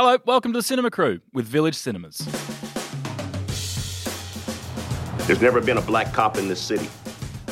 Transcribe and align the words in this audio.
Hello, 0.00 0.16
welcome 0.26 0.52
to 0.52 0.58
the 0.60 0.62
Cinema 0.62 0.92
Crew 0.92 1.18
with 1.32 1.44
Village 1.44 1.74
Cinemas. 1.74 2.18
There's 5.26 5.42
never 5.42 5.60
been 5.60 5.76
a 5.76 5.82
black 5.82 6.12
cop 6.12 6.38
in 6.38 6.46
this 6.46 6.60
city. 6.60 6.88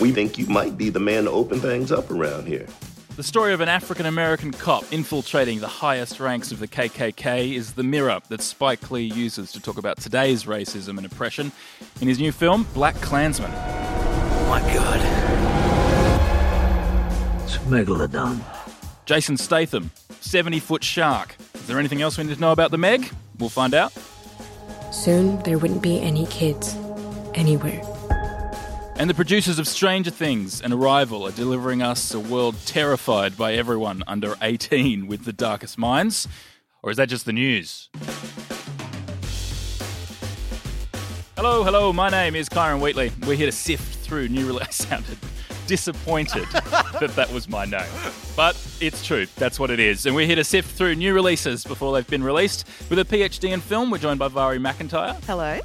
We 0.01 0.13
think 0.13 0.39
you 0.39 0.47
might 0.47 0.79
be 0.79 0.89
the 0.89 1.01
man 1.01 1.25
to 1.25 1.33
open 1.33 1.59
things 1.59 1.91
up 1.91 2.09
around 2.09 2.47
here. 2.47 2.65
The 3.17 3.25
story 3.25 3.53
of 3.53 3.61
an 3.61 3.69
African 3.69 4.07
American 4.07 4.53
cop 4.53 4.85
infiltrating 4.93 5.59
the 5.59 5.67
highest 5.67 6.21
ranks 6.21 6.53
of 6.53 6.61
the 6.61 6.69
KKK 6.69 7.53
is 7.53 7.73
the 7.75 7.83
mirror 7.83 8.21
that 8.29 8.41
Spike 8.41 8.93
Lee 8.93 9.03
uses 9.03 9.51
to 9.51 9.61
talk 9.61 9.77
about 9.77 9.97
today's 9.97 10.45
racism 10.45 10.99
and 10.99 11.05
oppression 11.05 11.51
in 12.01 12.07
his 12.07 12.21
new 12.21 12.31
film, 12.31 12.65
BlacKkKlansman. 12.67 13.51
Oh 13.51 14.47
my 14.49 14.61
god. 14.73 15.01
It's 17.43 17.59
Megalodon. 17.65 18.41
Jason 19.05 19.37
Statham, 19.37 19.91
70 20.21 20.61
foot 20.61 20.85
shark. 20.85 21.35
Is 21.67 21.69
there 21.69 21.81
anything 21.81 22.01
else 22.01 22.17
we 22.17 22.23
need 22.23 22.33
to 22.33 22.41
know 22.41 22.53
about 22.53 22.71
the 22.71 22.79
Meg? 22.79 23.11
We'll 23.41 23.49
find 23.49 23.75
out. 23.75 23.93
Soon 24.93 25.43
there 25.43 25.59
wouldn't 25.59 25.83
be 25.83 26.01
any 26.01 26.25
kids 26.27 26.77
anywhere. 27.35 27.83
And 28.95 29.11
the 29.11 29.15
producers 29.15 29.59
of 29.59 29.67
Stranger 29.67 30.13
Things 30.13 30.61
and 30.63 30.73
Arrival 30.73 31.27
are 31.27 31.33
delivering 31.33 31.83
us 31.83 32.15
a 32.15 32.21
world 32.21 32.55
terrified 32.67 33.37
by 33.37 33.55
everyone 33.55 34.05
under 34.07 34.37
18 34.43 35.09
with 35.09 35.25
the 35.25 35.33
darkest 35.33 35.77
minds. 35.77 36.29
Or 36.85 36.93
is 36.93 36.99
that 36.99 37.09
just 37.09 37.27
the 37.27 37.33
news? 37.33 37.89
Hello, 41.37 41.65
hello, 41.65 41.93
my 41.93 42.11
name 42.11 42.37
is 42.37 42.49
Kyron 42.49 42.79
Wheatley. 42.81 43.11
We're 43.27 43.35
here 43.35 43.47
to 43.47 43.51
sift 43.51 44.07
through 44.07 44.29
new 44.29 44.47
release. 44.47 44.63
I 44.69 44.71
sounded 44.71 45.19
disappointed 45.67 46.45
that 46.53 47.13
that 47.17 47.33
was 47.33 47.49
my 47.49 47.65
name. 47.65 47.87
But 48.37 48.57
it's 48.81 49.05
true, 49.05 49.27
that's 49.37 49.59
what 49.59 49.71
it 49.71 49.81
is. 49.81 50.07
And 50.07 50.15
we're 50.15 50.27
here 50.27 50.37
to 50.37 50.45
sift 50.45 50.71
through 50.77 50.95
new 50.97 51.15
releases 51.15 51.65
before 51.65 51.93
they've 51.95 52.07
been 52.07 52.23
released. 52.25 52.67
With 52.91 52.99
a 52.99 53.05
PhD 53.05 53.51
in 53.53 53.61
film, 53.61 53.91
we're 53.91 53.99
joined 53.99 54.19
by 54.19 54.29
Vari 54.29 54.59
McIntyre. 54.59 55.23
Hello. 55.25 55.59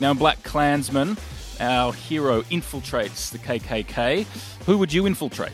Now, 0.00 0.10
in 0.10 0.18
BlacKkKlansman, 0.18 1.18
our 1.60 1.92
hero 1.92 2.42
infiltrates 2.42 3.30
the 3.30 3.38
KKK. 3.38 4.24
Who 4.66 4.78
would 4.78 4.92
you 4.92 5.06
infiltrate? 5.06 5.52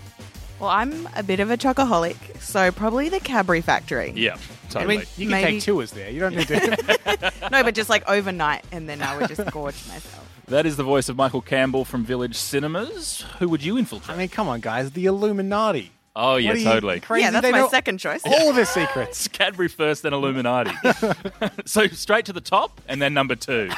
Well, 0.59 0.71
I'm 0.71 1.09
a 1.17 1.23
bit 1.25 1.41
of 1.41 1.51
a 1.51 1.56
chocoholic, 1.56 2.41
so 2.41 2.71
probably 2.71 3.09
the 3.09 3.19
Cadbury 3.21 3.61
factory. 3.62 4.12
Yeah, 4.15 4.34
I 4.34 4.73
totally. 4.73 4.97
mean, 4.99 5.06
you 5.17 5.25
can 5.27 5.31
Maybe- 5.33 5.53
take 5.53 5.62
tours 5.62 5.91
there. 5.91 6.09
You 6.11 6.21
don't 6.21 6.37
need 6.37 6.47
to. 6.49 7.33
No, 7.51 7.62
but 7.65 7.75
just 7.75 7.91
like 7.91 8.09
overnight, 8.09 8.65
and 8.73 8.89
then 8.89 9.03
I 9.03 9.17
would 9.19 9.29
just 9.29 9.45
gorge 9.51 9.75
myself. 9.89 10.29
That 10.53 10.67
is 10.67 10.77
the 10.77 10.84
voice 10.84 11.08
of 11.08 11.17
Michael 11.17 11.41
Campbell 11.42 11.84
from 11.84 12.05
Village 12.05 12.36
Cinemas. 12.36 13.25
Who 13.39 13.48
would 13.48 13.62
you 13.64 13.77
infiltrate? 13.78 14.14
I 14.17 14.19
mean, 14.19 14.28
come 14.28 14.48
on, 14.48 14.61
guys. 14.61 14.91
The 14.92 15.06
Illuminati. 15.06 15.92
oh, 16.14 16.36
yeah, 16.36 16.48
What 16.50 16.56
are 16.56 16.59
you, 16.61 16.64
totally. 16.64 17.00
Crazy? 17.00 17.22
yeah, 17.25 17.31
that's 17.31 17.42
They 17.42 17.53
my 17.53 17.59
know 17.61 17.69
second 17.69 17.98
choice. 17.98 18.22
All 18.25 18.53
the 18.53 18.64
secrets. 18.64 19.28
Cadbury 19.33 19.69
first, 19.69 20.03
then 20.03 20.12
Illuminati. 20.12 20.72
so 21.64 21.86
straight 21.89 22.27
to 22.27 22.33
the 22.33 22.41
top, 22.41 22.81
and 22.89 23.00
then 23.00 23.14
number 23.14 23.34
two. 23.34 23.70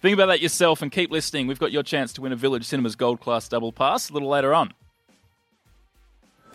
Think 0.00 0.14
about 0.14 0.26
that 0.26 0.40
yourself 0.40 0.82
and 0.82 0.92
keep 0.92 1.10
listening. 1.10 1.46
We've 1.46 1.58
got 1.58 1.72
your 1.72 1.82
chance 1.82 2.12
to 2.14 2.20
win 2.22 2.32
a 2.32 2.36
Village 2.36 2.64
Cinemas 2.64 2.94
Gold 2.96 3.20
Class 3.20 3.48
double 3.48 3.72
pass 3.72 4.10
a 4.10 4.12
little 4.12 4.28
later 4.28 4.52
on. 4.54 4.72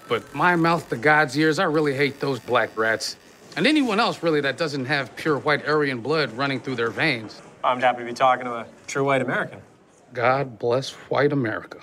But 0.07 0.33
my 0.33 0.55
mouth 0.55 0.87
to 0.89 0.95
God's 0.97 1.37
ears, 1.37 1.59
I 1.59 1.65
really 1.65 1.93
hate 1.93 2.19
those 2.19 2.39
black 2.39 2.77
rats. 2.77 3.17
And 3.57 3.65
anyone 3.67 3.99
else, 3.99 4.21
really, 4.23 4.39
that 4.41 4.57
doesn't 4.57 4.85
have 4.85 5.15
pure 5.15 5.37
white 5.39 5.67
Aryan 5.67 5.99
blood 6.01 6.31
running 6.33 6.59
through 6.59 6.75
their 6.75 6.91
veins. 6.91 7.41
I'm 7.67 7.81
happy 7.81 7.99
to 7.99 8.05
be 8.05 8.13
talking 8.13 8.45
to 8.45 8.53
a 8.53 8.65
true 8.87 9.03
white 9.03 9.21
American. 9.21 9.59
God 10.13 10.57
bless 10.57 10.91
white 11.09 11.33
America. 11.33 11.79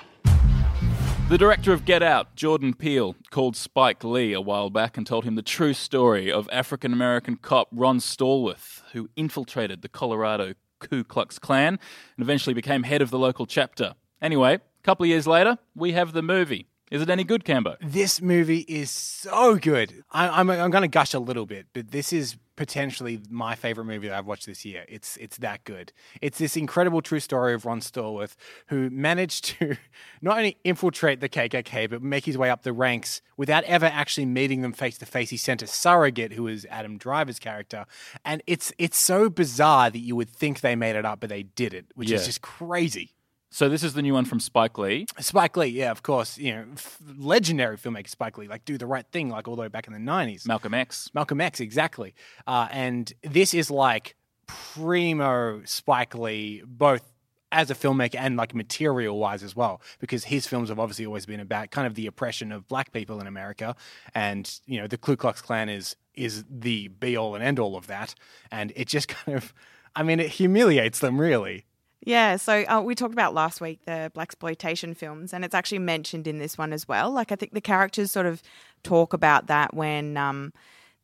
The 1.28 1.36
director 1.36 1.74
of 1.74 1.84
Get 1.84 2.02
Out, 2.02 2.34
Jordan 2.36 2.72
Peele, 2.72 3.14
called 3.30 3.54
Spike 3.54 4.02
Lee 4.02 4.32
a 4.32 4.40
while 4.40 4.70
back 4.70 4.96
and 4.96 5.06
told 5.06 5.24
him 5.24 5.34
the 5.34 5.42
true 5.42 5.74
story 5.74 6.32
of 6.32 6.48
African 6.50 6.94
American 6.94 7.36
cop 7.36 7.68
Ron 7.70 7.98
Stallworth, 7.98 8.80
who 8.92 9.10
infiltrated 9.14 9.82
the 9.82 9.90
Colorado 9.90 10.54
Ku 10.78 11.04
Klux 11.04 11.38
Klan 11.38 11.78
and 12.16 12.22
eventually 12.22 12.54
became 12.54 12.84
head 12.84 13.02
of 13.02 13.10
the 13.10 13.18
local 13.18 13.44
chapter. 13.44 13.94
Anyway, 14.22 14.54
a 14.54 14.82
couple 14.82 15.04
of 15.04 15.08
years 15.08 15.26
later, 15.26 15.58
we 15.74 15.92
have 15.92 16.14
the 16.14 16.22
movie. 16.22 16.66
Is 16.90 17.00
it 17.02 17.08
any 17.10 17.24
good, 17.24 17.44
Cambo? 17.44 17.76
This 17.80 18.20
movie 18.20 18.60
is 18.60 18.90
so 18.90 19.56
good. 19.56 20.04
I, 20.10 20.28
I'm, 20.28 20.50
I'm 20.50 20.70
going 20.70 20.82
to 20.82 20.88
gush 20.88 21.14
a 21.14 21.18
little 21.18 21.46
bit, 21.46 21.66
but 21.72 21.90
this 21.90 22.12
is 22.12 22.36
potentially 22.56 23.20
my 23.28 23.56
favorite 23.56 23.84
movie 23.86 24.06
that 24.06 24.16
I've 24.16 24.26
watched 24.26 24.46
this 24.46 24.64
year. 24.64 24.84
It's 24.86 25.16
it's 25.16 25.38
that 25.38 25.64
good. 25.64 25.92
It's 26.22 26.38
this 26.38 26.56
incredible 26.56 27.02
true 27.02 27.18
story 27.18 27.52
of 27.54 27.64
Ron 27.64 27.80
Stallworth, 27.80 28.36
who 28.68 28.90
managed 28.90 29.44
to 29.58 29.76
not 30.22 30.36
only 30.36 30.58
infiltrate 30.62 31.20
the 31.20 31.28
KKK, 31.28 31.88
but 31.90 32.02
make 32.02 32.26
his 32.26 32.38
way 32.38 32.50
up 32.50 32.62
the 32.62 32.72
ranks 32.72 33.22
without 33.36 33.64
ever 33.64 33.86
actually 33.86 34.26
meeting 34.26 34.60
them 34.60 34.72
face 34.72 34.98
to 34.98 35.06
face. 35.06 35.30
He 35.30 35.36
sent 35.36 35.62
a 35.62 35.66
surrogate, 35.66 36.34
who 36.34 36.46
is 36.46 36.66
Adam 36.70 36.96
Driver's 36.98 37.38
character, 37.38 37.86
and 38.24 38.42
it's 38.46 38.72
it's 38.78 38.98
so 38.98 39.28
bizarre 39.30 39.90
that 39.90 39.98
you 39.98 40.14
would 40.14 40.30
think 40.30 40.60
they 40.60 40.76
made 40.76 40.96
it 40.96 41.04
up, 41.06 41.18
but 41.20 41.30
they 41.30 41.42
did 41.44 41.74
it, 41.74 41.86
which 41.94 42.10
Yeah. 42.10 42.18
is 42.18 42.26
just 42.26 42.42
crazy. 42.42 43.13
So 43.54 43.68
this 43.68 43.84
is 43.84 43.94
the 43.94 44.02
new 44.02 44.14
one 44.14 44.24
from 44.24 44.40
Spike 44.40 44.78
Lee. 44.78 45.06
Spike 45.20 45.56
Lee, 45.56 45.68
yeah, 45.68 45.92
of 45.92 46.02
course, 46.02 46.38
you 46.38 46.52
know, 46.52 46.64
f- 46.72 46.98
legendary 47.16 47.76
filmmaker 47.76 48.08
Spike 48.08 48.36
Lee, 48.36 48.48
like 48.48 48.64
do 48.64 48.76
the 48.76 48.84
right 48.84 49.06
thing, 49.12 49.28
like 49.28 49.46
all 49.46 49.54
the 49.54 49.62
way 49.62 49.68
back 49.68 49.86
in 49.86 49.92
the 49.92 50.00
nineties. 50.00 50.44
Malcolm 50.44 50.74
X. 50.74 51.08
Malcolm 51.14 51.40
X, 51.40 51.60
exactly. 51.60 52.16
Uh, 52.48 52.66
and 52.72 53.12
this 53.22 53.54
is 53.54 53.70
like 53.70 54.16
primo 54.48 55.62
Spike 55.66 56.16
Lee, 56.16 56.64
both 56.66 57.12
as 57.52 57.70
a 57.70 57.76
filmmaker 57.76 58.16
and 58.16 58.36
like 58.36 58.56
material 58.56 59.20
wise 59.20 59.44
as 59.44 59.54
well, 59.54 59.80
because 60.00 60.24
his 60.24 60.48
films 60.48 60.68
have 60.68 60.80
obviously 60.80 61.06
always 61.06 61.24
been 61.24 61.38
about 61.38 61.70
kind 61.70 61.86
of 61.86 61.94
the 61.94 62.08
oppression 62.08 62.50
of 62.50 62.66
black 62.66 62.90
people 62.90 63.20
in 63.20 63.28
America, 63.28 63.76
and 64.16 64.58
you 64.66 64.80
know 64.80 64.88
the 64.88 64.98
Ku 64.98 65.14
Klux 65.14 65.40
Klan 65.40 65.68
is 65.68 65.94
is 66.14 66.44
the 66.50 66.88
be 66.88 67.16
all 67.16 67.36
and 67.36 67.44
end 67.44 67.60
all 67.60 67.76
of 67.76 67.86
that, 67.86 68.16
and 68.50 68.72
it 68.74 68.88
just 68.88 69.06
kind 69.24 69.38
of, 69.38 69.54
I 69.94 70.02
mean, 70.02 70.18
it 70.18 70.30
humiliates 70.30 70.98
them 70.98 71.20
really. 71.20 71.66
Yeah, 72.06 72.36
so 72.36 72.64
uh, 72.68 72.82
we 72.82 72.94
talked 72.94 73.14
about 73.14 73.32
last 73.32 73.62
week 73.62 73.80
the 73.86 74.12
blaxploitation 74.14 74.94
films, 74.94 75.32
and 75.32 75.42
it's 75.42 75.54
actually 75.54 75.78
mentioned 75.78 76.26
in 76.26 76.38
this 76.38 76.58
one 76.58 76.74
as 76.74 76.86
well. 76.86 77.10
Like 77.10 77.32
I 77.32 77.36
think 77.36 77.52
the 77.52 77.62
characters 77.62 78.12
sort 78.12 78.26
of 78.26 78.42
talk 78.82 79.14
about 79.14 79.46
that 79.46 79.72
when 79.72 80.18
um, 80.18 80.52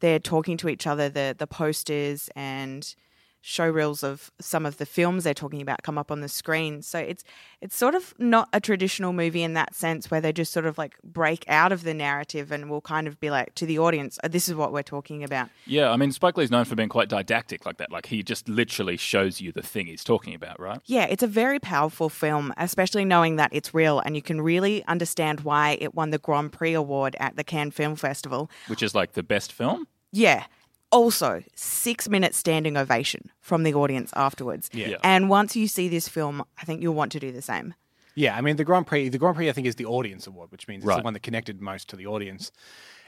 they're 0.01 0.19
talking 0.19 0.59
to 0.59 0.69
each 0.69 0.87
other. 0.87 1.09
The 1.09 1.35
the 1.37 1.47
posters 1.47 2.29
and 2.37 2.95
show 3.43 3.69
reels 3.69 4.03
of 4.03 4.31
some 4.41 4.67
of 4.67 4.77
the 4.79 4.87
films 4.87 5.25
they're 5.25 5.35
talking 5.35 5.63
about 5.63 5.83
come 5.83 5.99
up 5.99 6.11
on 6.11 6.21
the 6.21 6.29
screen. 6.29 6.83
So 6.83 6.99
it's 6.99 7.25
it's 7.61 7.77
sort 7.77 7.95
of 7.95 8.15
not 8.19 8.49
a 8.53 8.61
traditional 8.61 9.13
movie 9.13 9.43
in 9.43 9.55
that 9.55 9.75
sense 9.75 10.11
where 10.11 10.21
they 10.21 10.33
just 10.33 10.53
sort 10.53 10.67
of 10.67 10.79
like 10.79 10.95
break 11.03 11.45
out 11.49 11.73
of 11.73 11.83
the 11.83 11.95
narrative 11.95 12.53
and 12.53 12.71
will 12.71 12.81
kind 12.81 13.07
of 13.07 13.21
be 13.21 13.31
like 13.31 13.55
to 13.57 13.67
the 13.67 13.79
audience, 13.79 14.19
oh, 14.25 14.29
this 14.29 14.49
is 14.49 14.55
what 14.55 14.73
we're 14.73 14.83
talking 14.83 15.23
about. 15.25 15.49
Yeah, 15.67 15.91
I 15.91 15.97
mean, 15.97 16.13
Spike 16.13 16.37
Lee's 16.37 16.51
known 16.51 16.65
for 16.65 16.75
being 16.75 16.89
quite 16.89 17.09
didactic 17.09 17.67
like 17.67 17.79
that. 17.79 17.91
Like, 17.91 18.07
he 18.07 18.23
just 18.23 18.49
literally 18.49 18.97
shows 18.97 19.41
you 19.41 19.53
the 19.53 19.63
thing 19.63 19.87
he's 19.87 20.05
talking 20.05 20.35
about, 20.35 20.59
right? 20.59 20.81
Yeah, 20.87 21.05
it's 21.05 21.23
a 21.23 21.27
very 21.27 21.59
powerful 21.59 22.09
film, 22.09 22.53
especially 22.57 23.05
knowing 23.05 23.37
that 23.37 23.51
it's 23.53 23.75
real 23.75 24.01
and 24.01 24.17
you 24.17 24.23
can 24.23 24.41
really 24.41 24.85
understand 24.87 25.41
why 25.41 25.77
it 25.81 25.95
won 25.95 26.11
the 26.11 26.19
Grand 26.19 26.53
Prix 26.53 26.75
award 26.75 27.17
at 27.21 27.37
the 27.37 27.45
Cannes 27.45 27.73
Film 27.73 27.97
Festival. 27.97 28.51
Which 28.69 28.83
is 28.83 28.95
like 28.95 29.13
the 29.13 29.23
best 29.23 29.53
film. 29.53 29.87
Yeah. 30.13 30.45
Also, 30.93 31.43
six 31.55 32.09
minute 32.09 32.35
standing 32.35 32.77
ovation 32.77 33.31
from 33.41 33.63
the 33.63 33.73
audience 33.75 34.11
afterwards. 34.17 34.69
Yeah. 34.73 34.97
And 35.05 35.29
once 35.29 35.55
you 35.55 35.69
see 35.69 35.89
this 35.89 36.09
film, 36.09 36.43
I 36.61 36.65
think 36.65 36.83
you'll 36.83 36.95
want 36.95 37.13
to 37.13 37.21
do 37.21 37.31
the 37.31 37.43
same. 37.43 37.75
Yeah, 38.17 38.37
I 38.37 38.41
mean 38.41 38.57
the 38.57 38.65
Grand 38.65 38.89
Prix. 38.89 39.09
The 39.09 39.19
Grand 39.19 39.37
Prix, 39.37 39.49
I 39.49 39.53
think, 39.53 39.69
is 39.69 39.77
the 39.77 39.85
audience 39.87 40.27
award, 40.27 40.51
which 40.51 40.67
means 40.67 40.83
it's 40.83 40.89
Right. 40.89 40.97
the 40.99 41.05
one 41.05 41.15
that 41.15 41.23
connected 41.23 41.61
most 41.61 41.89
to 41.91 41.97
the 41.97 42.07
audience, 42.09 42.51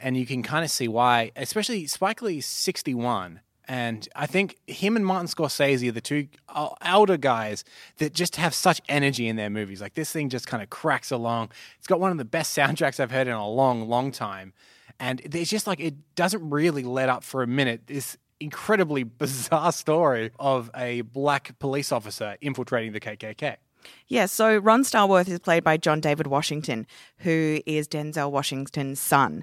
and 0.00 0.16
you 0.16 0.24
can 0.26 0.42
kind 0.44 0.64
of 0.64 0.70
see 0.70 0.86
why. 0.86 1.32
Especially 1.34 1.86
Spike 1.88 2.22
Lee's 2.22 2.46
sixty-one, 2.46 3.40
and 3.66 4.08
I 4.14 4.26
think 4.26 4.56
him 4.68 4.94
and 4.94 5.04
Martin 5.04 5.26
Scorsese 5.26 5.88
are 5.88 5.92
the 5.92 6.00
two 6.00 6.28
uh, 6.48 6.68
elder 6.82 7.16
guys 7.16 7.64
that 7.98 8.14
just 8.14 8.36
have 8.36 8.54
such 8.54 8.80
energy 8.88 9.26
in 9.26 9.34
their 9.34 9.50
movies. 9.50 9.80
Like 9.80 9.94
this 9.94 10.12
thing 10.12 10.28
just 10.28 10.46
kind 10.46 10.62
of 10.62 10.70
cracks 10.70 11.10
along. 11.10 11.50
It's 11.78 11.88
got 11.88 11.98
one 11.98 12.12
of 12.12 12.16
the 12.18 12.24
best 12.24 12.56
soundtracks 12.56 13.00
I've 13.00 13.10
heard 13.10 13.26
in 13.26 13.34
a 13.34 13.48
long, 13.48 13.88
long 13.88 14.12
time, 14.12 14.52
and 15.02 15.20
it's 15.34 15.50
just 15.50 15.66
like 15.66 15.80
it 15.80 16.14
doesn't 16.14 16.48
really 16.48 16.84
let 16.84 17.08
up 17.08 17.24
for 17.24 17.42
a 17.42 17.46
minute. 17.46 17.88
This 17.88 18.16
incredibly 18.38 19.02
bizarre 19.18 19.72
story 19.72 20.30
of 20.38 20.70
a 20.76 21.00
black 21.02 21.58
police 21.58 21.90
officer 21.90 22.36
infiltrating 22.40 22.92
the 22.92 23.00
KKK. 23.00 23.56
Yeah, 24.06 24.26
so 24.26 24.58
Ron 24.58 24.84
Stallworth 24.84 25.28
is 25.28 25.40
played 25.40 25.64
by 25.64 25.76
John 25.76 26.00
David 26.00 26.28
Washington, 26.28 26.86
who 27.18 27.60
is 27.66 27.88
Denzel 27.88 28.30
Washington's 28.30 29.00
son. 29.00 29.42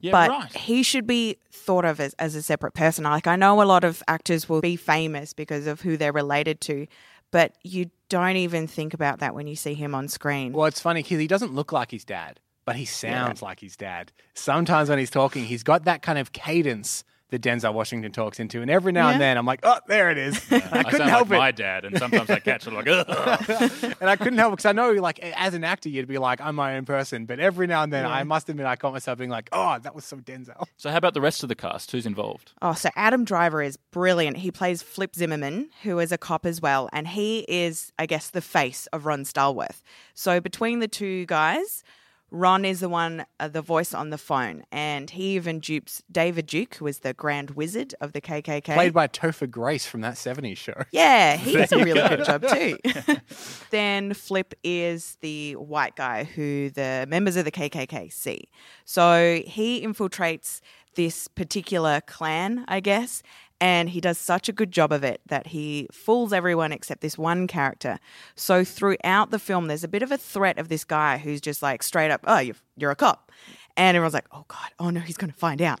Yeah, 0.00 0.10
but 0.10 0.28
right. 0.28 0.52
he 0.56 0.82
should 0.82 1.06
be 1.06 1.38
thought 1.52 1.84
of 1.84 2.00
as, 2.00 2.12
as 2.14 2.34
a 2.34 2.42
separate 2.42 2.74
person. 2.74 3.04
Like, 3.04 3.28
I 3.28 3.36
know 3.36 3.62
a 3.62 3.64
lot 3.64 3.84
of 3.84 4.02
actors 4.08 4.48
will 4.48 4.60
be 4.60 4.74
famous 4.74 5.32
because 5.32 5.68
of 5.68 5.82
who 5.82 5.96
they're 5.96 6.12
related 6.12 6.60
to, 6.62 6.88
but 7.30 7.54
you 7.62 7.90
don't 8.08 8.36
even 8.36 8.66
think 8.66 8.92
about 8.92 9.20
that 9.20 9.36
when 9.36 9.46
you 9.46 9.54
see 9.54 9.74
him 9.74 9.94
on 9.94 10.08
screen. 10.08 10.52
Well, 10.52 10.66
it's 10.66 10.80
funny 10.80 11.04
because 11.04 11.20
he 11.20 11.28
doesn't 11.28 11.54
look 11.54 11.70
like 11.70 11.92
his 11.92 12.04
dad, 12.04 12.40
but 12.66 12.76
he 12.76 12.84
sounds 12.84 13.40
like 13.40 13.60
his 13.60 13.76
dad. 13.76 14.12
Sometimes 14.34 14.90
when 14.90 14.98
he's 14.98 15.10
talking, 15.10 15.44
he's 15.44 15.62
got 15.62 15.84
that 15.84 16.02
kind 16.02 16.18
of 16.18 16.32
cadence 16.32 17.04
that 17.30 17.42
Denzel 17.42 17.74
Washington 17.74 18.12
talks 18.12 18.38
into, 18.38 18.62
and 18.62 18.70
every 18.70 18.92
now 18.92 19.08
Yeah. 19.08 19.12
and 19.14 19.20
then 19.20 19.36
I'm 19.36 19.44
like, 19.46 19.58
oh, 19.64 19.80
there 19.88 20.12
it 20.12 20.16
is. 20.18 20.40
I 20.52 20.56
I 20.56 20.82
couldn't 20.84 20.98
sound 20.98 21.10
help 21.10 21.28
like 21.28 21.36
it. 21.36 21.38
my 21.38 21.50
dad, 21.50 21.84
and 21.84 21.98
sometimes 21.98 22.30
I 22.30 22.38
catch 22.38 22.68
it 22.68 22.72
like, 22.72 22.86
Ugh. 22.86 23.94
and 24.00 24.08
I 24.08 24.14
couldn't 24.14 24.38
help 24.38 24.52
because 24.52 24.64
I 24.64 24.70
know, 24.70 24.92
like, 24.92 25.18
as 25.18 25.52
an 25.54 25.64
actor, 25.64 25.88
you'd 25.88 26.06
be 26.06 26.18
like, 26.18 26.40
I'm 26.40 26.54
my 26.54 26.76
own 26.76 26.84
person. 26.84 27.26
But 27.26 27.40
every 27.40 27.66
now 27.66 27.82
and 27.82 27.92
then, 27.92 28.06
I 28.06 28.22
must 28.22 28.48
admit, 28.48 28.66
I 28.66 28.76
caught 28.76 28.92
myself 28.92 29.18
being 29.18 29.28
like, 29.30 29.48
oh, 29.50 29.76
that 29.82 29.92
was 29.92 30.04
so 30.04 30.18
Denzel. 30.18 30.66
So, 30.76 30.88
how 30.88 30.98
about 30.98 31.14
the 31.14 31.20
rest 31.20 31.42
of 31.42 31.48
the 31.48 31.56
cast? 31.56 31.90
Who's 31.90 32.06
involved? 32.06 32.52
Oh, 32.62 32.74
so 32.74 32.90
Adam 32.94 33.24
Driver 33.24 33.60
is 33.60 33.76
brilliant. 33.90 34.36
He 34.36 34.52
plays 34.52 34.80
Flip 34.82 35.12
Zimmerman, 35.16 35.70
who 35.82 35.98
is 35.98 36.12
a 36.12 36.18
cop 36.18 36.46
as 36.46 36.60
well, 36.62 36.88
and 36.92 37.08
he 37.08 37.40
is, 37.48 37.92
I 37.98 38.06
guess, 38.06 38.30
the 38.30 38.40
face 38.40 38.86
of 38.92 39.04
Ron 39.04 39.24
Stallworth. 39.24 39.82
So 40.14 40.40
between 40.40 40.78
the 40.78 40.86
two 40.88 41.26
guys, 41.26 41.82
Ron 42.30 42.64
is 42.64 42.80
the 42.80 42.88
one, 42.88 43.24
uh, 43.38 43.48
the 43.48 43.62
voice 43.62 43.94
on 43.94 44.10
the 44.10 44.18
phone, 44.18 44.64
and 44.72 45.10
he 45.10 45.36
even 45.36 45.60
dupes 45.60 46.02
David 46.10 46.46
Duke, 46.46 46.74
who 46.76 46.86
is 46.86 47.00
the 47.00 47.14
Grand 47.14 47.52
Wizard 47.52 47.94
of 48.00 48.12
the 48.12 48.20
KKK. 48.20 48.74
Played 48.74 48.92
by 48.92 49.06
Topher 49.06 49.48
Grace 49.48 49.86
from 49.86 50.00
that 50.00 50.14
70s 50.14 50.56
show. 50.56 50.82
Yeah, 50.90 51.36
he 51.36 51.52
does 51.52 51.72
a 51.72 51.78
really 51.84 52.06
good 52.08 52.24
job 52.24 52.46
too. 52.48 52.78
then 53.70 54.12
Flip 54.12 54.54
is 54.64 55.18
the 55.20 55.54
white 55.54 55.94
guy 55.94 56.24
who 56.24 56.70
the 56.70 57.06
members 57.08 57.36
of 57.36 57.44
the 57.44 57.52
KKK 57.52 58.12
see. 58.12 58.48
So 58.84 59.40
he 59.46 59.86
infiltrates 59.86 60.60
this 60.96 61.28
particular 61.28 62.00
clan, 62.00 62.64
I 62.66 62.80
guess, 62.80 63.22
and 63.60 63.88
he 63.90 64.00
does 64.00 64.18
such 64.18 64.48
a 64.48 64.52
good 64.52 64.70
job 64.70 64.92
of 64.92 65.02
it 65.02 65.20
that 65.26 65.48
he 65.48 65.88
fools 65.90 66.32
everyone 66.32 66.72
except 66.72 67.00
this 67.00 67.16
one 67.16 67.46
character. 67.46 67.98
So 68.34 68.64
throughout 68.64 69.30
the 69.30 69.38
film, 69.38 69.66
there's 69.66 69.84
a 69.84 69.88
bit 69.88 70.02
of 70.02 70.12
a 70.12 70.18
threat 70.18 70.58
of 70.58 70.68
this 70.68 70.84
guy 70.84 71.18
who's 71.18 71.40
just 71.40 71.62
like 71.62 71.82
straight 71.82 72.10
up, 72.10 72.20
oh, 72.24 72.38
you're, 72.76 72.90
a 72.90 72.96
cop. 72.96 73.32
And 73.76 73.96
everyone's 73.96 74.14
like, 74.14 74.28
oh 74.32 74.44
God, 74.48 74.70
oh 74.78 74.90
no, 74.90 75.00
he's 75.00 75.16
going 75.16 75.32
to 75.32 75.38
find 75.38 75.62
out. 75.62 75.80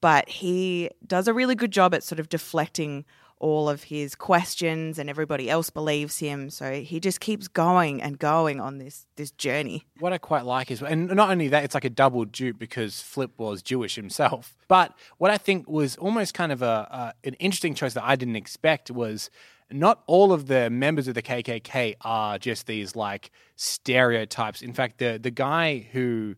But 0.00 0.28
he 0.28 0.90
does 1.06 1.26
a 1.26 1.34
really 1.34 1.54
good 1.54 1.72
job 1.72 1.94
at 1.94 2.04
sort 2.04 2.20
of 2.20 2.28
deflecting 2.28 3.04
all 3.38 3.68
of 3.68 3.84
his 3.84 4.14
questions 4.14 4.98
and 4.98 5.10
everybody 5.10 5.50
else 5.50 5.68
believes 5.70 6.18
him 6.18 6.48
so 6.48 6.72
he 6.72 6.98
just 6.98 7.20
keeps 7.20 7.48
going 7.48 8.00
and 8.02 8.18
going 8.18 8.60
on 8.60 8.78
this 8.78 9.06
this 9.16 9.30
journey 9.32 9.84
What 9.98 10.12
I 10.12 10.18
quite 10.18 10.44
like 10.44 10.70
is, 10.70 10.82
and 10.82 11.08
not 11.08 11.30
only 11.30 11.48
that, 11.48 11.64
it's 11.64 11.74
like 11.74 11.84
a 11.84 11.90
double 11.90 12.24
dupe 12.24 12.58
because 12.58 13.00
Flip 13.00 13.30
was 13.38 13.62
Jewish 13.62 13.94
himself. 13.94 14.56
But 14.68 14.98
what 15.18 15.30
I 15.30 15.38
think 15.38 15.68
was 15.68 15.96
almost 15.96 16.34
kind 16.34 16.50
of 16.50 16.60
a, 16.60 17.14
a 17.24 17.28
an 17.28 17.34
interesting 17.34 17.74
choice 17.74 17.94
that 17.94 18.04
I 18.04 18.16
didn't 18.16 18.36
expect 18.36 18.90
was 18.90 19.30
not 19.70 20.02
all 20.06 20.32
of 20.32 20.46
the 20.46 20.70
members 20.70 21.08
of 21.08 21.14
the 21.14 21.22
KKK 21.22 21.96
are 22.02 22.38
just 22.38 22.66
these 22.66 22.96
like 22.96 23.30
stereotypes. 23.56 24.62
In 24.62 24.72
fact, 24.72 24.98
the 24.98 25.18
the 25.22 25.30
guy 25.30 25.88
who 25.92 26.36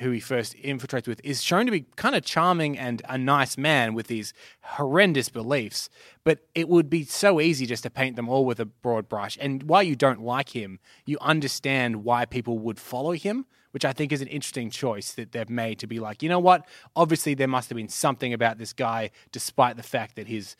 who 0.00 0.10
he 0.10 0.20
first 0.20 0.56
infiltrates 0.56 1.06
with 1.06 1.20
is 1.22 1.42
shown 1.42 1.66
to 1.66 1.72
be 1.72 1.86
kind 1.96 2.14
of 2.14 2.24
charming 2.24 2.78
and 2.78 3.02
a 3.08 3.18
nice 3.18 3.58
man 3.58 3.94
with 3.94 4.06
these 4.06 4.32
horrendous 4.62 5.28
beliefs. 5.28 5.88
But 6.24 6.40
it 6.54 6.68
would 6.68 6.88
be 6.88 7.04
so 7.04 7.40
easy 7.40 7.66
just 7.66 7.82
to 7.82 7.90
paint 7.90 8.16
them 8.16 8.28
all 8.28 8.44
with 8.44 8.60
a 8.60 8.64
broad 8.64 9.08
brush. 9.08 9.36
And 9.40 9.62
while 9.64 9.82
you 9.82 9.96
don't 9.96 10.22
like 10.22 10.50
him, 10.50 10.80
you 11.04 11.18
understand 11.20 12.04
why 12.04 12.24
people 12.24 12.58
would 12.58 12.78
follow 12.78 13.12
him, 13.12 13.46
which 13.72 13.84
I 13.84 13.92
think 13.92 14.10
is 14.10 14.22
an 14.22 14.28
interesting 14.28 14.70
choice 14.70 15.12
that 15.12 15.32
they've 15.32 15.50
made 15.50 15.78
to 15.80 15.86
be 15.86 16.00
like, 16.00 16.22
you 16.22 16.28
know 16.28 16.38
what? 16.38 16.66
Obviously, 16.96 17.34
there 17.34 17.48
must 17.48 17.68
have 17.68 17.76
been 17.76 17.88
something 17.88 18.32
about 18.32 18.58
this 18.58 18.72
guy, 18.72 19.10
despite 19.32 19.76
the 19.76 19.82
fact 19.82 20.16
that 20.16 20.26
his, 20.26 20.56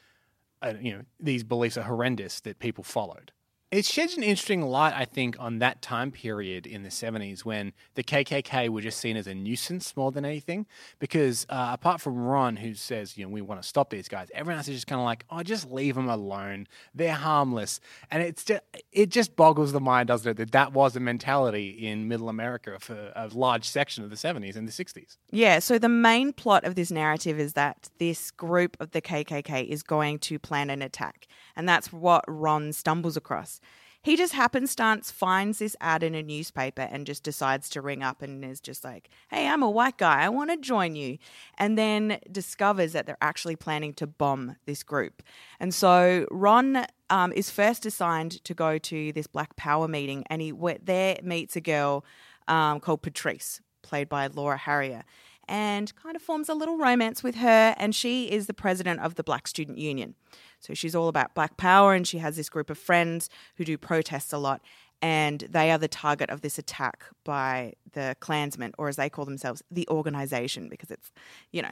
uh, 0.61 0.75
you 0.81 0.93
know, 0.93 1.03
these 1.19 1.45
beliefs 1.45 1.79
are 1.79 1.83
horrendous 1.85 2.41
that 2.41 2.59
people 2.59 2.85
followed. 2.85 3.33
It 3.71 3.85
sheds 3.85 4.17
an 4.17 4.25
interesting 4.25 4.63
light, 4.63 4.95
I 4.97 5.05
think, 5.05 5.37
on 5.39 5.61
that 5.61 5.81
time 5.81 6.11
period 6.11 6.67
in 6.67 6.83
the 6.83 6.89
70s 6.89 7.45
when 7.45 7.73
the 7.95 8.03
KKK 8.03 8.69
were 8.69 8.81
just 8.81 8.99
seen 8.99 9.17
as 9.17 9.29
a 9.29 9.35
nuisance 9.35 9.97
more 9.97 10.11
than 10.11 10.25
anything. 10.25 10.67
Because 10.99 11.47
uh, 11.49 11.71
apart 11.73 12.01
from 12.01 12.19
Ron, 12.19 12.57
who 12.57 12.75
says, 12.75 13.17
you 13.17 13.25
know, 13.25 13.31
we 13.31 13.41
want 13.41 13.63
to 13.63 13.69
stop 13.69 13.91
these 13.91 14.09
guys, 14.09 14.29
everyone 14.35 14.59
else 14.59 14.67
is 14.67 14.75
just 14.75 14.89
kind 14.89 15.01
of 15.01 15.05
like, 15.05 15.25
oh, 15.31 15.45
just 15.45 15.71
leave 15.71 15.95
them 15.95 16.09
alone. 16.09 16.67
They're 16.95 17.15
harmless. 17.15 17.79
And 18.11 18.25
it's 18.25 18.45
just, 18.45 18.63
it 18.91 19.09
just 19.09 19.37
boggles 19.37 19.71
the 19.71 19.81
mind, 19.81 20.09
doesn't 20.09 20.31
it, 20.31 20.37
that 20.39 20.53
that 20.53 20.73
was 20.73 20.97
a 20.97 21.01
mentality 21.01 21.69
in 21.87 22.09
middle 22.09 22.29
America 22.29 22.77
for 22.81 23.13
a 23.15 23.29
large 23.29 23.69
section 23.69 24.03
of 24.03 24.11
the 24.11 24.17
70s 24.17 24.57
and 24.57 24.67
the 24.67 24.73
60s. 24.73 25.17
yeah 25.31 25.59
so 25.59 25.79
the 25.79 25.89
main 25.89 26.33
plot 26.33 26.65
of 26.65 26.75
this 26.75 26.91
narrative 26.91 27.39
is 27.39 27.53
that 27.55 27.89
this 27.99 28.31
group 28.31 28.77
of 28.81 28.91
the 28.93 29.01
kkk 29.01 29.67
is 29.67 29.83
going 29.83 30.19
to 30.19 30.39
plan 30.39 30.71
an 30.71 30.83
attack 30.83 31.27
and 31.61 31.69
that's 31.69 31.93
what 31.93 32.25
ron 32.27 32.73
stumbles 32.73 33.17
across 33.17 33.61
he 34.03 34.17
just 34.17 34.33
happenstance 34.33 35.11
finds 35.11 35.59
this 35.59 35.77
ad 35.81 36.03
in 36.03 36.15
a 36.15 36.23
newspaper 36.23 36.89
and 36.91 37.07
just 37.07 37.23
decides 37.23 37.69
to 37.71 37.83
ring 37.83 38.03
up 38.03 38.23
and 38.23 38.43
is 38.43 38.61
just 38.61 38.83
like, 38.83 39.11
hey, 39.29 39.47
I'm 39.47 39.62
a 39.62 39.69
white 39.69 39.99
guy. 39.99 40.23
I 40.23 40.31
want 40.31 40.51
to 40.51 40.57
join 40.57 40.95
you. 40.95 41.19
And 41.59 41.77
then 41.77 42.19
discovers 42.33 42.93
that 42.93 43.05
they're 43.05 43.19
actually 43.21 43.57
planning 43.57 43.93
to 43.95 44.07
bomb 44.07 44.57
this 44.65 44.83
group. 44.83 45.23
And 45.59 45.75
so 45.75 46.27
Ron 46.31 46.87
um, 47.11 47.33
is 47.33 47.51
first 47.51 47.85
assigned 47.85 48.43
to 48.45 48.55
go 48.55 48.79
to 48.79 49.12
this 49.12 49.27
Black 49.27 49.55
Power 49.57 49.87
meeting 49.87 50.25
and 50.31 50.41
he 50.41 50.55
there 50.83 51.19
meets 51.23 51.57
a 51.57 51.61
girl 51.61 52.05
um, 52.49 52.81
called 52.81 53.03
Patrice, 53.03 53.61
played 53.83 54.09
by 54.09 54.29
Laura 54.29 54.57
Harrier. 54.57 55.05
And 55.47 55.93
kind 55.97 56.15
of 56.15 56.23
forms 56.23 56.49
a 56.49 56.55
little 56.55 56.79
romance 56.79 57.25
with 57.25 57.35
her, 57.35 57.75
and 57.77 57.93
she 57.93 58.31
is 58.31 58.47
the 58.47 58.55
president 58.55 59.01
of 59.01 59.17
the 59.17 59.25
Black 59.25 59.49
Student 59.49 59.79
Union. 59.79 60.15
So 60.61 60.75
she's 60.75 60.95
all 60.95 61.09
about 61.09 61.35
black 61.35 61.57
power, 61.57 61.95
and 61.95 62.07
she 62.07 62.19
has 62.19 62.37
this 62.37 62.49
group 62.49 62.71
of 62.71 62.79
friends 62.79 63.29
who 63.57 63.65
do 63.65 63.77
protests 63.77 64.33
a 64.33 64.39
lot. 64.39 64.61
And 65.03 65.41
they 65.49 65.71
are 65.71 65.79
the 65.79 65.89
target 65.89 66.29
of 66.29 66.43
this 66.43 66.59
attack 66.59 67.05
by 67.25 67.73
the 67.93 68.15
Klansmen, 68.21 68.73
or 68.77 68.89
as 68.89 68.97
they 68.97 69.09
call 69.09 69.25
themselves, 69.25 69.62
the 69.71 69.89
organization, 69.89 70.69
because 70.69 70.91
it's, 70.91 71.11
you 71.51 71.62
know, 71.62 71.71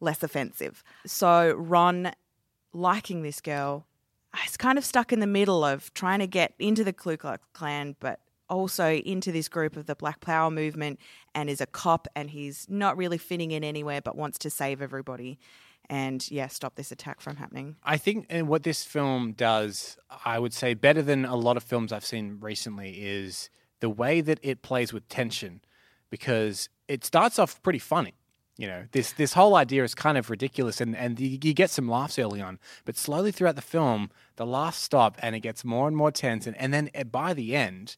less 0.00 0.22
offensive. 0.22 0.82
So 1.06 1.52
Ron, 1.52 2.12
liking 2.72 3.22
this 3.22 3.40
girl, 3.40 3.86
is 4.44 4.56
kind 4.56 4.76
of 4.76 4.84
stuck 4.84 5.12
in 5.12 5.20
the 5.20 5.26
middle 5.26 5.64
of 5.64 5.94
trying 5.94 6.18
to 6.18 6.26
get 6.26 6.54
into 6.58 6.82
the 6.82 6.92
Ku 6.92 7.16
Klux 7.16 7.44
Klan, 7.52 7.94
but 8.00 8.20
also 8.48 8.92
into 8.92 9.30
this 9.30 9.48
group 9.48 9.76
of 9.76 9.86
the 9.86 9.94
Black 9.94 10.20
Power 10.20 10.50
movement 10.50 10.98
and 11.34 11.48
is 11.48 11.60
a 11.60 11.66
cop 11.66 12.08
and 12.16 12.30
he's 12.30 12.66
not 12.68 12.96
really 12.96 13.18
fitting 13.18 13.50
in 13.50 13.62
anywhere 13.62 14.00
but 14.00 14.16
wants 14.16 14.38
to 14.38 14.50
save 14.50 14.80
everybody 14.80 15.38
and 15.90 16.30
yeah, 16.30 16.48
stop 16.48 16.74
this 16.74 16.92
attack 16.92 17.20
from 17.20 17.36
happening. 17.36 17.76
I 17.82 17.96
think 17.96 18.26
and 18.28 18.48
what 18.48 18.62
this 18.62 18.84
film 18.84 19.32
does, 19.32 19.96
I 20.24 20.38
would 20.38 20.52
say, 20.52 20.74
better 20.74 21.02
than 21.02 21.24
a 21.24 21.36
lot 21.36 21.56
of 21.56 21.62
films 21.62 21.92
I've 21.92 22.04
seen 22.04 22.38
recently 22.40 22.90
is 23.00 23.50
the 23.80 23.88
way 23.88 24.20
that 24.20 24.38
it 24.42 24.62
plays 24.62 24.92
with 24.92 25.08
tension, 25.08 25.60
because 26.10 26.68
it 26.88 27.04
starts 27.04 27.38
off 27.38 27.62
pretty 27.62 27.78
funny. 27.78 28.14
You 28.56 28.66
know, 28.66 28.84
this 28.90 29.12
this 29.12 29.34
whole 29.34 29.54
idea 29.54 29.84
is 29.84 29.94
kind 29.94 30.18
of 30.18 30.30
ridiculous, 30.30 30.80
and 30.80 30.96
and 30.96 31.18
you, 31.20 31.38
you 31.42 31.54
get 31.54 31.70
some 31.70 31.88
laughs 31.88 32.18
early 32.18 32.40
on, 32.40 32.58
but 32.84 32.96
slowly 32.96 33.30
throughout 33.30 33.56
the 33.56 33.62
film, 33.62 34.10
the 34.36 34.44
laughs 34.46 34.78
stop, 34.78 35.16
and 35.20 35.36
it 35.36 35.40
gets 35.40 35.64
more 35.64 35.86
and 35.86 35.96
more 35.96 36.10
tense, 36.10 36.46
and 36.46 36.56
and 36.56 36.74
then 36.74 36.90
uh, 36.94 37.04
by 37.04 37.34
the 37.34 37.54
end, 37.54 37.96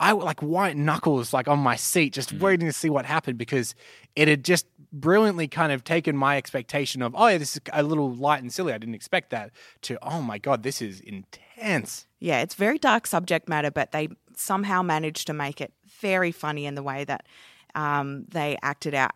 I 0.00 0.12
like 0.12 0.40
white 0.40 0.76
knuckles 0.76 1.32
like 1.32 1.46
on 1.46 1.60
my 1.60 1.76
seat, 1.76 2.12
just 2.12 2.32
waiting 2.32 2.66
to 2.66 2.72
see 2.72 2.90
what 2.90 3.06
happened 3.06 3.38
because 3.38 3.74
it 4.16 4.28
had 4.28 4.44
just 4.44 4.66
brilliantly 5.00 5.48
kind 5.48 5.72
of 5.72 5.84
taken 5.84 6.16
my 6.16 6.36
expectation 6.36 7.02
of 7.02 7.14
oh 7.16 7.26
yeah, 7.28 7.38
this 7.38 7.56
is 7.56 7.62
a 7.72 7.82
little 7.82 8.12
light 8.14 8.42
and 8.42 8.52
silly. 8.52 8.72
I 8.72 8.78
didn't 8.78 8.94
expect 8.94 9.30
that 9.30 9.50
to 9.82 9.98
oh 10.02 10.22
my 10.22 10.38
god, 10.38 10.62
this 10.62 10.82
is 10.82 11.00
intense. 11.00 12.06
Yeah, 12.18 12.40
it's 12.40 12.54
very 12.54 12.78
dark 12.78 13.06
subject 13.06 13.48
matter, 13.48 13.70
but 13.70 13.92
they 13.92 14.08
somehow 14.36 14.82
managed 14.82 15.26
to 15.28 15.32
make 15.32 15.60
it 15.60 15.72
very 16.00 16.32
funny 16.32 16.66
in 16.66 16.74
the 16.74 16.82
way 16.82 17.04
that 17.04 17.26
um, 17.74 18.24
they 18.28 18.56
acted 18.62 18.94
out. 18.94 19.12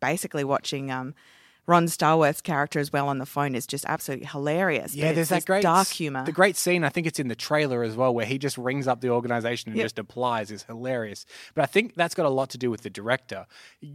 Basically, 0.00 0.44
watching 0.44 0.90
um, 0.90 1.14
Ron 1.66 1.86
Stallworth's 1.86 2.40
character 2.40 2.78
as 2.78 2.92
well 2.92 3.08
on 3.08 3.18
the 3.18 3.26
phone 3.26 3.54
is 3.54 3.66
just 3.66 3.84
absolutely 3.86 4.26
hilarious. 4.26 4.94
Yeah, 4.94 5.12
there's 5.12 5.30
that 5.30 5.44
great 5.44 5.62
dark 5.62 5.88
humor. 5.88 6.24
The 6.24 6.32
great 6.32 6.56
scene, 6.56 6.84
I 6.84 6.88
think 6.90 7.06
it's 7.06 7.18
in 7.18 7.28
the 7.28 7.34
trailer 7.34 7.82
as 7.82 7.96
well, 7.96 8.14
where 8.14 8.26
he 8.26 8.38
just 8.38 8.56
rings 8.56 8.86
up 8.86 9.00
the 9.00 9.10
organization 9.10 9.70
and 9.70 9.76
Yep. 9.78 9.84
just 9.84 9.98
applies 9.98 10.50
is 10.50 10.62
hilarious. 10.64 11.26
But 11.54 11.62
I 11.62 11.66
think 11.66 11.94
that's 11.94 12.14
got 12.14 12.26
a 12.26 12.30
lot 12.30 12.50
to 12.50 12.58
do 12.58 12.70
with 12.70 12.82
the 12.82 12.90
director. 12.90 13.46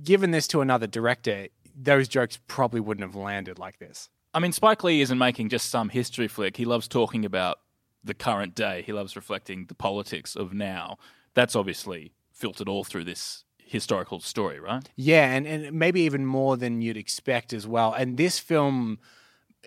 Given 0.04 0.32
this 0.32 0.48
to 0.48 0.62
another 0.62 0.88
director, 0.88 1.48
those 1.76 2.08
jokes 2.10 2.38
probably 2.48 2.82
wouldn't 2.82 3.06
have 3.08 3.16
landed 3.16 3.58
like 3.58 3.80
this. 3.80 4.10
I 4.34 4.40
mean, 4.40 4.52
Spike 4.52 4.84
Lee 4.84 5.02
isn't 5.02 5.18
making 5.18 5.50
just 5.50 5.70
some 5.70 5.90
history 5.90 6.28
flick. 6.28 6.58
He 6.58 6.66
loves 6.66 6.88
talking 6.88 7.24
about 7.26 7.60
the 8.04 8.14
current 8.14 8.56
day. 8.56 8.82
He 8.86 8.92
loves 8.94 9.16
reflecting 9.16 9.66
the 9.68 9.76
politics 9.76 10.36
of 10.36 10.54
now. 10.54 10.98
That's 11.34 11.56
obviously 11.56 12.14
filtered 12.34 12.68
all 12.68 12.84
through 12.84 13.04
this 13.06 13.44
historical 13.72 14.20
story, 14.20 14.60
right? 14.60 14.90
Yeah, 14.98 15.32
and, 15.32 15.48
and 15.48 15.72
maybe 15.72 16.02
even 16.02 16.26
more 16.26 16.58
than 16.58 16.82
you'd 16.82 16.98
expect 16.98 17.54
as 17.54 17.66
well. 17.66 17.94
And 17.94 18.18
this 18.18 18.38
film, 18.38 19.00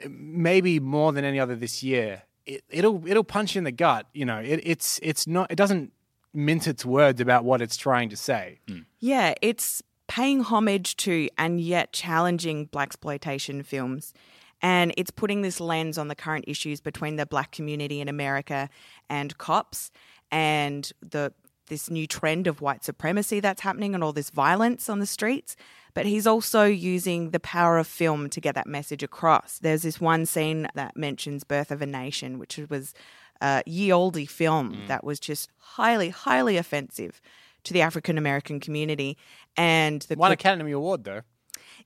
maybe 0.06 0.78
more 0.78 1.12
than 1.12 1.24
any 1.24 1.40
other 1.40 1.56
this 1.56 1.82
year, 1.82 2.22
it, 2.44 2.62
it'll 2.68 3.06
it'll 3.08 3.24
punch 3.24 3.54
you 3.54 3.60
in 3.60 3.64
the 3.64 3.72
gut. 3.72 4.06
You 4.12 4.26
know, 4.26 4.38
it, 4.38 4.60
it's 4.62 5.00
it's 5.02 5.26
not 5.26 5.50
it 5.50 5.56
doesn't 5.56 5.92
mince 6.34 6.66
its 6.66 6.84
words 6.84 7.20
about 7.20 7.44
what 7.44 7.62
it's 7.62 7.78
trying 7.78 8.10
to 8.10 8.16
say. 8.16 8.60
Hmm. 8.68 8.80
Yeah, 9.00 9.32
it's 9.40 9.82
paying 10.06 10.42
homage 10.42 10.96
to 10.96 11.30
and 11.38 11.58
yet 11.58 11.92
challenging 11.92 12.68
blaxploitation 12.68 13.64
films. 13.64 14.12
And 14.60 14.92
it's 14.96 15.10
putting 15.10 15.42
this 15.42 15.60
lens 15.60 15.98
on 15.98 16.08
the 16.08 16.14
current 16.14 16.44
issues 16.46 16.80
between 16.80 17.16
the 17.16 17.26
black 17.26 17.52
community 17.52 18.00
in 18.00 18.08
America 18.08 18.68
and 19.08 19.36
cops 19.38 19.90
and 20.30 20.90
the 21.00 21.32
this 21.66 21.90
new 21.90 22.06
trend 22.06 22.46
of 22.46 22.60
white 22.60 22.84
supremacy 22.84 23.40
that's 23.40 23.62
happening 23.62 23.94
and 23.94 24.04
all 24.04 24.12
this 24.12 24.30
violence 24.30 24.88
on 24.88 24.98
the 24.98 25.06
streets. 25.06 25.56
But 25.94 26.06
he's 26.06 26.26
also 26.26 26.64
using 26.64 27.30
the 27.30 27.40
power 27.40 27.78
of 27.78 27.86
film 27.86 28.28
to 28.30 28.40
get 28.40 28.56
that 28.56 28.66
message 28.66 29.02
across. 29.02 29.58
There's 29.58 29.82
this 29.82 30.00
one 30.00 30.26
scene 30.26 30.66
that 30.74 30.96
mentions 30.96 31.44
Birth 31.44 31.70
of 31.70 31.80
a 31.80 31.86
Nation, 31.86 32.38
which 32.38 32.58
was 32.68 32.94
a 33.40 33.62
ye 33.64 33.92
olde 33.92 34.28
film 34.28 34.74
mm. 34.74 34.88
that 34.88 35.04
was 35.04 35.20
just 35.20 35.50
highly, 35.58 36.08
highly 36.08 36.56
offensive 36.56 37.20
to 37.62 37.72
the 37.72 37.82
African 37.82 38.18
American 38.18 38.58
community. 38.60 39.16
And 39.56 40.02
the 40.02 40.16
Won 40.16 40.32
Academy 40.32 40.72
Award 40.72 41.04
though. 41.04 41.22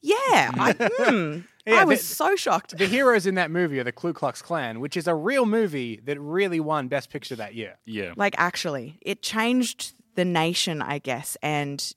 Yeah, 0.03 0.51
I, 0.55 0.73
hmm, 0.99 1.39
Yeah, 1.67 1.75
I 1.81 1.85
was 1.85 2.01
the- 2.01 2.15
so 2.15 2.37
shocked. 2.37 2.77
The 2.79 2.87
heroes 2.87 3.27
in 3.27 3.35
that 3.37 3.51
movie 3.51 3.79
are 3.81 3.85
the 3.85 3.93
Ku 3.93 4.13
Klux 4.13 4.43
Klan, 4.43 4.81
which 4.81 4.97
is 4.97 5.07
a 5.07 5.15
real 5.15 5.47
movie 5.47 6.01
that 6.05 6.19
really 6.21 6.61
won 6.61 6.89
Best 6.89 7.11
Picture 7.11 7.37
that 7.37 7.55
year. 7.55 7.79
Yeah. 7.85 8.13
Like, 8.17 8.35
actually, 8.39 8.99
it 9.03 9.23
changed 9.23 9.95
the 10.15 10.25
nation, 10.25 10.83
I 10.83 10.99
guess. 10.99 11.37
And 11.43 11.93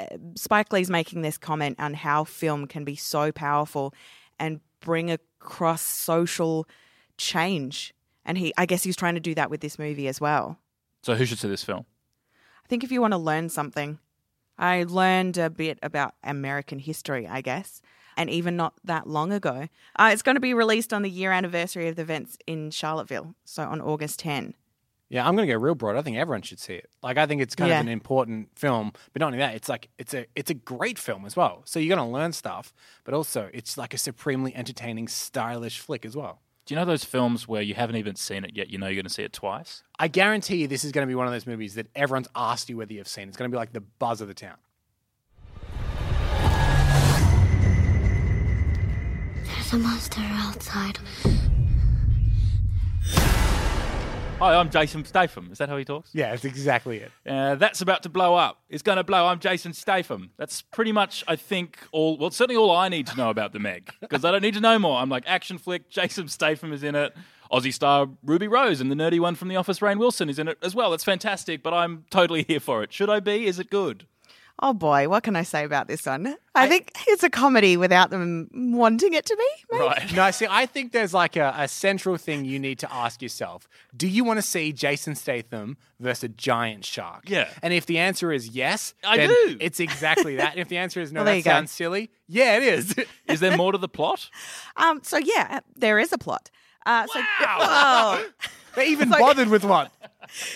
uh, 0.00 0.06
Spike 0.36 0.72
Lee's 0.72 0.90
making 0.90 1.22
this 1.22 1.38
comment 1.38 1.78
on 1.78 1.94
how 1.94 2.24
film 2.24 2.66
can 2.66 2.84
be 2.84 2.96
so 2.96 3.30
powerful 3.32 3.94
and 4.38 4.60
bring 4.80 5.10
across 5.10 5.82
social 5.82 6.66
change. 7.16 7.94
And 8.24 8.36
he, 8.38 8.52
I 8.56 8.66
guess, 8.66 8.82
he's 8.82 8.96
trying 8.96 9.14
to 9.14 9.20
do 9.20 9.34
that 9.34 9.50
with 9.50 9.60
this 9.60 9.78
movie 9.78 10.08
as 10.08 10.20
well. 10.20 10.58
So 11.02 11.14
who 11.14 11.24
should 11.26 11.38
see 11.38 11.48
this 11.48 11.62
film? 11.62 11.84
I 12.64 12.68
think 12.68 12.82
if 12.82 12.90
you 12.90 13.00
want 13.02 13.12
to 13.12 13.18
learn 13.18 13.50
something, 13.50 13.98
I 14.58 14.84
learned 14.84 15.36
a 15.38 15.50
bit 15.50 15.78
about 15.82 16.14
American 16.22 16.78
history, 16.78 17.26
I 17.26 17.40
guess, 17.40 17.80
and 18.16 18.30
even 18.30 18.56
not 18.56 18.74
that 18.84 19.06
long 19.08 19.32
ago. 19.32 19.68
Uh, 19.96 20.10
it's 20.12 20.22
going 20.22 20.36
to 20.36 20.40
be 20.40 20.54
released 20.54 20.92
on 20.92 21.02
the 21.02 21.10
year 21.10 21.32
anniversary 21.32 21.88
of 21.88 21.96
the 21.96 22.02
events 22.02 22.38
in 22.46 22.70
Charlottesville, 22.70 23.34
so 23.44 23.64
on 23.64 23.80
August 23.80 24.20
10. 24.20 24.54
Yeah, 25.10 25.28
I'm 25.28 25.36
going 25.36 25.46
to 25.46 25.52
go 25.54 25.58
real 25.60 25.74
broad. 25.74 25.96
I 25.96 26.02
think 26.02 26.16
everyone 26.16 26.42
should 26.42 26.58
see 26.58 26.74
it. 26.74 26.88
Like, 27.02 27.18
I 27.18 27.26
think 27.26 27.42
it's 27.42 27.54
kind 27.54 27.68
Yeah. 27.68 27.76
of 27.80 27.86
an 27.86 27.92
important 27.92 28.48
film, 28.58 28.92
but 29.12 29.20
not 29.20 29.26
only 29.26 29.38
that, 29.38 29.54
it's 29.54 29.68
like 29.68 29.88
it's 29.98 30.14
a 30.14 30.26
it's 30.34 30.50
a 30.50 30.54
great 30.54 30.98
film 30.98 31.24
as 31.26 31.36
well. 31.36 31.62
So 31.66 31.78
you're 31.78 31.94
going 31.94 32.08
to 32.08 32.12
learn 32.12 32.32
stuff, 32.32 32.72
but 33.04 33.12
also 33.14 33.50
it's 33.52 33.76
like 33.76 33.92
a 33.94 33.98
supremely 33.98 34.54
entertaining, 34.56 35.08
stylish 35.08 35.78
flick 35.78 36.04
as 36.06 36.16
well. 36.16 36.40
Do 36.66 36.72
you 36.72 36.80
know 36.80 36.86
those 36.86 37.04
films 37.04 37.46
where 37.46 37.60
you 37.60 37.74
haven't 37.74 37.96
even 37.96 38.16
seen 38.16 38.42
it 38.42 38.52
yet? 38.54 38.70
You 38.70 38.78
know 38.78 38.86
you're 38.86 38.94
going 38.94 39.04
to 39.04 39.12
see 39.12 39.22
it 39.22 39.34
twice. 39.34 39.82
I 39.98 40.08
guarantee 40.08 40.56
you, 40.56 40.66
this 40.66 40.82
is 40.82 40.92
going 40.92 41.06
to 41.06 41.10
be 41.10 41.14
one 41.14 41.26
of 41.26 41.32
those 41.34 41.46
movies 41.46 41.74
that 41.74 41.88
everyone's 41.94 42.28
asked 42.34 42.70
you 42.70 42.78
whether 42.78 42.94
you've 42.94 43.06
seen. 43.06 43.28
It's 43.28 43.36
going 43.36 43.50
to 43.50 43.54
be 43.54 43.58
like 43.58 43.74
the 43.74 43.82
buzz 43.82 44.22
of 44.22 44.28
the 44.28 44.34
town. 44.34 44.56
There's 49.44 49.72
a 49.74 49.76
monster 49.76 50.22
outside. 50.22 50.98
Hi, 54.40 54.56
I'm 54.56 54.68
Jason 54.68 55.04
Statham. 55.04 55.48
Is 55.52 55.58
that 55.58 55.68
how 55.68 55.76
he 55.76 55.84
talks? 55.84 56.10
Yeah, 56.12 56.30
that's 56.30 56.44
exactly 56.44 56.98
it. 56.98 57.12
Uh, 57.26 57.54
that's 57.54 57.80
about 57.80 58.02
to 58.02 58.08
blow 58.08 58.34
up. 58.34 58.60
It's 58.68 58.82
going 58.82 58.96
to 58.96 59.04
blow. 59.04 59.26
I'm 59.26 59.38
Jason 59.38 59.72
Statham. 59.72 60.32
That's 60.36 60.60
pretty 60.60 60.92
much, 60.92 61.24
I 61.28 61.36
think, 61.36 61.78
all. 61.92 62.18
Well, 62.18 62.30
certainly 62.30 62.58
all 62.58 62.70
I 62.70 62.88
need 62.88 63.06
to 63.06 63.16
know 63.16 63.30
about 63.30 63.52
the 63.52 63.58
Meg 63.60 63.92
because 64.00 64.24
I 64.24 64.32
don't 64.32 64.42
need 64.42 64.54
to 64.54 64.60
know 64.60 64.78
more. 64.78 64.98
I'm 64.98 65.08
like 65.08 65.22
action 65.26 65.56
flick. 65.56 65.88
Jason 65.88 66.28
Statham 66.28 66.72
is 66.72 66.82
in 66.82 66.94
it. 66.94 67.16
Aussie 67.52 67.72
star 67.72 68.08
Ruby 68.24 68.48
Rose 68.48 68.80
and 68.80 68.90
the 68.90 68.96
nerdy 68.96 69.20
one 69.20 69.36
from 69.36 69.48
The 69.48 69.56
Office, 69.56 69.78
Rainn 69.78 69.98
Wilson, 69.98 70.28
is 70.28 70.38
in 70.38 70.48
it 70.48 70.58
as 70.62 70.74
well. 70.74 70.92
It's 70.94 71.04
fantastic, 71.04 71.62
but 71.62 71.72
I'm 71.72 72.04
totally 72.10 72.42
here 72.42 72.60
for 72.60 72.82
it. 72.82 72.92
Should 72.92 73.08
I 73.10 73.20
be? 73.20 73.46
Is 73.46 73.58
it 73.58 73.70
good? 73.70 74.06
Oh 74.60 74.72
boy, 74.72 75.08
what 75.08 75.24
can 75.24 75.34
I 75.34 75.42
say 75.42 75.64
about 75.64 75.88
this 75.88 76.06
one? 76.06 76.36
I, 76.54 76.68
think 76.68 76.92
it's 77.08 77.24
a 77.24 77.28
comedy 77.28 77.76
without 77.76 78.10
them 78.10 78.48
wanting 78.54 79.12
it 79.12 79.26
to 79.26 79.36
be. 79.36 79.44
maybe? 79.72 79.84
Right. 79.84 80.12
No, 80.14 80.30
see, 80.30 80.46
I 80.48 80.64
think 80.66 80.92
there's 80.92 81.12
like 81.12 81.34
a, 81.36 81.52
a 81.58 81.66
central 81.66 82.16
thing 82.16 82.44
you 82.44 82.60
need 82.60 82.78
to 82.78 82.92
ask 82.92 83.20
yourself. 83.20 83.66
Do 83.96 84.06
you 84.06 84.22
want 84.22 84.38
to 84.38 84.42
see 84.42 84.72
Jason 84.72 85.16
Statham 85.16 85.76
versus 85.98 86.24
a 86.24 86.28
giant 86.28 86.84
shark? 86.84 87.28
Yeah. 87.28 87.48
And 87.62 87.74
if 87.74 87.86
the 87.86 87.98
answer 87.98 88.32
is 88.32 88.48
yes, 88.50 88.94
I 89.02 89.16
then 89.16 89.28
do. 89.28 89.56
It's 89.60 89.80
exactly 89.80 90.36
that. 90.36 90.52
And 90.52 90.60
if 90.60 90.68
the 90.68 90.76
answer 90.76 91.00
is 91.00 91.12
no, 91.12 91.20
Well, 91.20 91.24
that 91.32 91.36
you 91.36 91.42
go. 91.42 91.50
sounds 91.50 91.72
silly. 91.72 92.12
Yeah, 92.28 92.56
it 92.56 92.62
is. 92.62 92.94
Is 93.26 93.40
there 93.40 93.56
more 93.56 93.72
to 93.72 93.78
the 93.78 93.88
plot? 93.88 94.30
Um, 94.76 95.00
so 95.02 95.18
yeah, 95.18 95.60
there 95.74 95.98
is 95.98 96.12
a 96.12 96.18
plot. 96.18 96.50
Uh, 96.86 97.06
so, 97.06 97.20
Wow. 97.40 97.56
oh. 97.60 98.28
they 98.76 98.86
even 98.88 99.08
So- 99.12 99.18
bothered 99.18 99.48
with 99.48 99.64
one. 99.64 99.88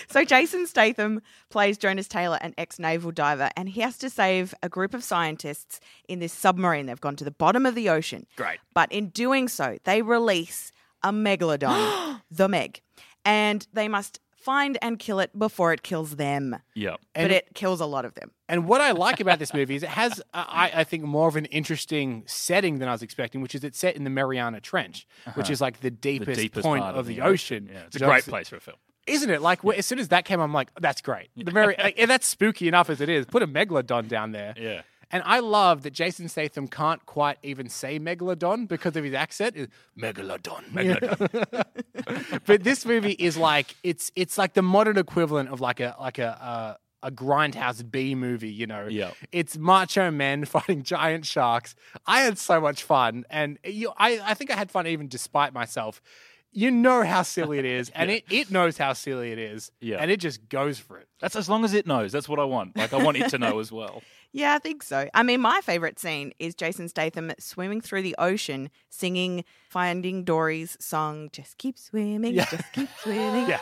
So 0.08 0.24
Jason 0.24 0.66
Statham 0.66 1.20
plays 1.50 1.76
Jonas 1.76 2.08
Taylor, 2.08 2.38
an 2.40 2.54
ex-naval 2.56 3.10
diver, 3.12 3.50
and 3.54 3.68
he 3.68 3.82
has 3.82 3.98
to 3.98 4.08
save 4.08 4.54
a 4.62 4.68
group 4.68 4.94
of 4.94 5.04
scientists 5.04 5.78
in 6.08 6.20
this 6.20 6.32
submarine. 6.32 6.86
They've 6.86 6.98
gone 7.00 7.16
to 7.16 7.24
the 7.24 7.30
bottom 7.30 7.66
of 7.66 7.74
the 7.74 7.90
ocean. 7.90 8.26
Great. 8.34 8.58
But 8.72 8.90
in 8.90 9.10
doing 9.10 9.46
so, 9.46 9.76
they 9.84 10.00
release 10.00 10.72
a 11.02 11.12
megalodon, 11.12 12.22
the 12.30 12.48
Meg, 12.48 12.80
and 13.26 13.68
they 13.74 13.88
must 13.88 14.20
find 14.48 14.78
and 14.80 14.98
kill 14.98 15.20
it 15.20 15.38
before 15.38 15.74
it 15.74 15.82
kills 15.82 16.16
them. 16.16 16.56
Yeah. 16.74 16.96
but 17.14 17.30
it 17.30 17.48
kills 17.54 17.80
a 17.82 17.86
lot 17.86 18.04
of 18.06 18.14
them. 18.14 18.30
And 18.48 18.66
what 18.66 18.80
I 18.80 18.92
like 18.92 19.20
about 19.20 19.38
this 19.38 19.52
movie 19.52 19.74
is 19.76 19.82
it 19.82 19.90
has, 19.90 20.20
uh, 20.32 20.44
I, 20.48 20.70
I 20.76 20.84
think, 20.84 21.02
more 21.04 21.28
of 21.28 21.36
an 21.36 21.44
interesting 21.46 22.24
setting 22.26 22.78
than 22.78 22.88
I 22.88 22.92
was 22.92 23.02
expecting, 23.02 23.42
which 23.42 23.54
is 23.54 23.62
it's 23.62 23.78
set 23.78 23.94
in 23.94 24.04
the 24.04 24.10
Mariana 24.10 24.60
Trench, 24.60 25.06
which 25.34 25.50
is 25.50 25.60
like 25.60 25.80
the 25.80 25.90
The 25.90 25.90
deepest, 25.90 26.40
deepest 26.40 26.64
point 26.64 26.82
part 26.82 26.96
of 26.96 27.04
the 27.06 27.20
ocean. 27.20 27.68
Yeah, 27.70 27.80
it's 27.86 27.96
a 27.96 27.98
great 27.98 28.24
place 28.24 28.48
for 28.48 28.56
a 28.56 28.60
film. 28.60 28.78
Isn't 29.06 29.30
it? 29.30 29.42
Like, 29.42 29.60
wh- 29.62 29.76
as 29.78 29.84
soon 29.86 29.98
as 29.98 30.08
that 30.08 30.24
came, 30.24 30.40
I'm 30.40 30.52
like, 30.54 30.68
that's 30.80 31.00
great. 31.02 31.28
The 31.36 31.50
very, 31.50 31.74
like, 31.78 31.98
and 31.98 32.10
that's 32.10 32.26
spooky 32.26 32.68
enough 32.68 32.88
as 32.90 33.00
it 33.02 33.08
is. 33.10 33.26
Put 33.26 33.42
a 33.42 33.46
megalodon 33.46 34.08
down 34.08 34.32
there. 34.32 34.54
Yeah. 34.56 34.82
And 35.10 35.22
I 35.24 35.38
love 35.40 35.82
that 35.84 35.92
Jason 35.94 36.28
Statham 36.28 36.68
can't 36.68 37.04
quite 37.06 37.38
even 37.42 37.68
say 37.68 37.98
megalodon 37.98 38.68
because 38.68 38.94
of 38.96 39.04
his 39.04 39.14
accent. 39.14 39.70
Megalodon, 39.98 40.64
megalodon. 40.70 42.42
but 42.46 42.62
this 42.64 42.84
movie 42.84 43.12
is 43.12 43.36
like 43.36 43.74
it's 43.82 44.12
it's 44.16 44.36
like 44.38 44.54
the 44.54 44.62
modern 44.62 44.98
equivalent 44.98 45.48
of 45.48 45.60
like 45.60 45.80
a 45.80 45.96
like 45.98 46.18
a 46.18 46.78
a, 47.02 47.06
a 47.08 47.10
grindhouse 47.10 47.88
B 47.90 48.14
movie. 48.14 48.50
You 48.50 48.66
know, 48.66 48.86
Yeah. 48.86 49.12
It's 49.32 49.56
macho 49.56 50.10
men 50.10 50.44
fighting 50.54 50.82
giant 50.82 51.24
sharks. 51.24 51.74
I 52.06 52.20
had 52.20 52.36
so 52.38 52.60
much 52.60 52.82
fun, 52.82 53.24
and 53.30 53.58
you, 53.64 53.92
I 53.96 54.20
I 54.22 54.34
think 54.34 54.50
I 54.50 54.56
had 54.56 54.70
fun 54.70 54.86
even 54.86 55.08
despite 55.08 55.52
myself. 55.54 56.02
You 56.50 56.70
know 56.70 57.02
how 57.04 57.22
silly 57.22 57.58
it 57.58 57.66
is, 57.66 57.90
and 57.94 58.10
it, 58.10 58.24
it 58.30 58.50
knows 58.50 58.78
how 58.78 58.94
silly 58.94 59.32
it 59.32 59.38
is, 59.38 59.70
Yeah. 59.80 59.98
and 60.00 60.10
it 60.10 60.18
just 60.18 60.48
goes 60.48 60.78
for 60.78 60.96
it. 60.98 61.06
That's 61.20 61.36
as 61.36 61.46
long 61.48 61.62
as 61.62 61.74
it 61.74 61.86
knows. 61.86 62.10
That's 62.10 62.26
what 62.28 62.38
I 62.38 62.44
want. 62.44 62.74
Like, 62.74 62.94
I 62.94 63.02
want 63.04 63.18
it 63.18 63.28
to 63.30 63.38
know 63.38 63.58
as 63.58 63.70
well. 63.70 64.02
Yeah, 64.32 64.54
I 64.54 64.58
think 64.58 64.82
so. 64.82 65.08
I 65.14 65.22
mean, 65.22 65.40
my 65.40 65.60
favorite 65.62 65.98
scene 65.98 66.32
is 66.38 66.54
Jason 66.54 66.88
Statham 66.88 67.32
swimming 67.38 67.80
through 67.80 68.02
the 68.02 68.14
ocean, 68.18 68.70
singing 68.90 69.44
Finding 69.70 70.24
Dory's 70.24 70.76
song, 70.80 71.30
"Just 71.32 71.58
Keep 71.58 71.78
Swimming, 71.78 72.34
Yeah. 72.34 72.44
Just 72.44 72.72
Keep 72.72 72.88
Swimming." 73.02 73.48
Yeah. 73.48 73.60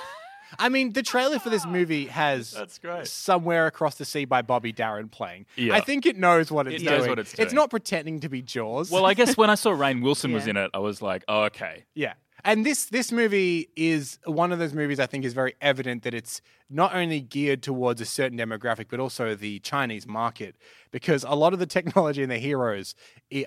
I 0.61 0.69
mean, 0.69 0.93
the 0.93 1.03
trailer 1.03 1.39
for 1.41 1.51
this 1.51 1.67
movie 1.67 2.07
has 2.23 2.53
That's 2.53 2.79
great. 2.79 3.07
Somewhere 3.09 3.67
Across 3.67 3.97
the 3.97 4.05
Sea 4.05 4.25
by 4.25 4.43
Bobby 4.43 4.73
Darin 4.73 5.09
playing. 5.09 5.47
Yeah. 5.57 5.75
I 5.75 5.81
think 5.81 6.07
it 6.07 6.17
knows 6.17 6.51
what 6.53 6.67
it's 6.69 6.83
It 6.83 6.87
knows 6.87 6.99
doing. 7.01 7.11
what 7.11 7.19
it's 7.19 7.33
doing. 7.33 7.45
It's 7.45 7.55
not 7.55 7.69
pretending 7.71 8.21
to 8.21 8.29
be 8.29 8.43
Jaws. 8.43 8.91
Well, 8.91 9.07
I 9.07 9.15
guess 9.15 9.37
when 9.37 9.51
I 9.51 9.57
saw 9.57 9.71
Rainn 9.73 10.03
Wilson 10.05 10.33
was 10.33 10.47
in 10.47 10.57
it, 10.57 10.71
I 10.73 10.79
was 10.79 11.03
like, 11.03 11.25
oh, 11.29 11.45
okay. 11.45 11.85
yeah. 11.95 12.15
And 12.47 12.65
this 12.65 12.85
this 12.85 13.11
movie 13.11 13.71
is 13.75 14.21
one 14.25 14.53
of 14.53 14.61
those 14.61 14.73
movies 14.73 15.01
I 15.01 15.07
think 15.07 15.25
is 15.25 15.35
very 15.35 15.57
evident 15.61 16.05
that 16.05 16.15
it's 16.15 16.41
not 16.71 16.95
only 16.95 17.21
geared 17.21 17.61
towards 17.61 18.01
a 18.01 18.05
certain 18.05 18.39
demographic 18.39 18.87
but 18.89 19.01
also 19.01 19.35
the 19.35 19.59
Chinese 19.59 20.07
market 20.07 20.55
because 20.93 21.25
a 21.25 21.35
lot 21.35 21.53
of 21.53 21.59
the 21.59 21.67
technology 21.67 22.23
and 22.23 22.31
the 22.31 22.39
heroes 22.39 22.95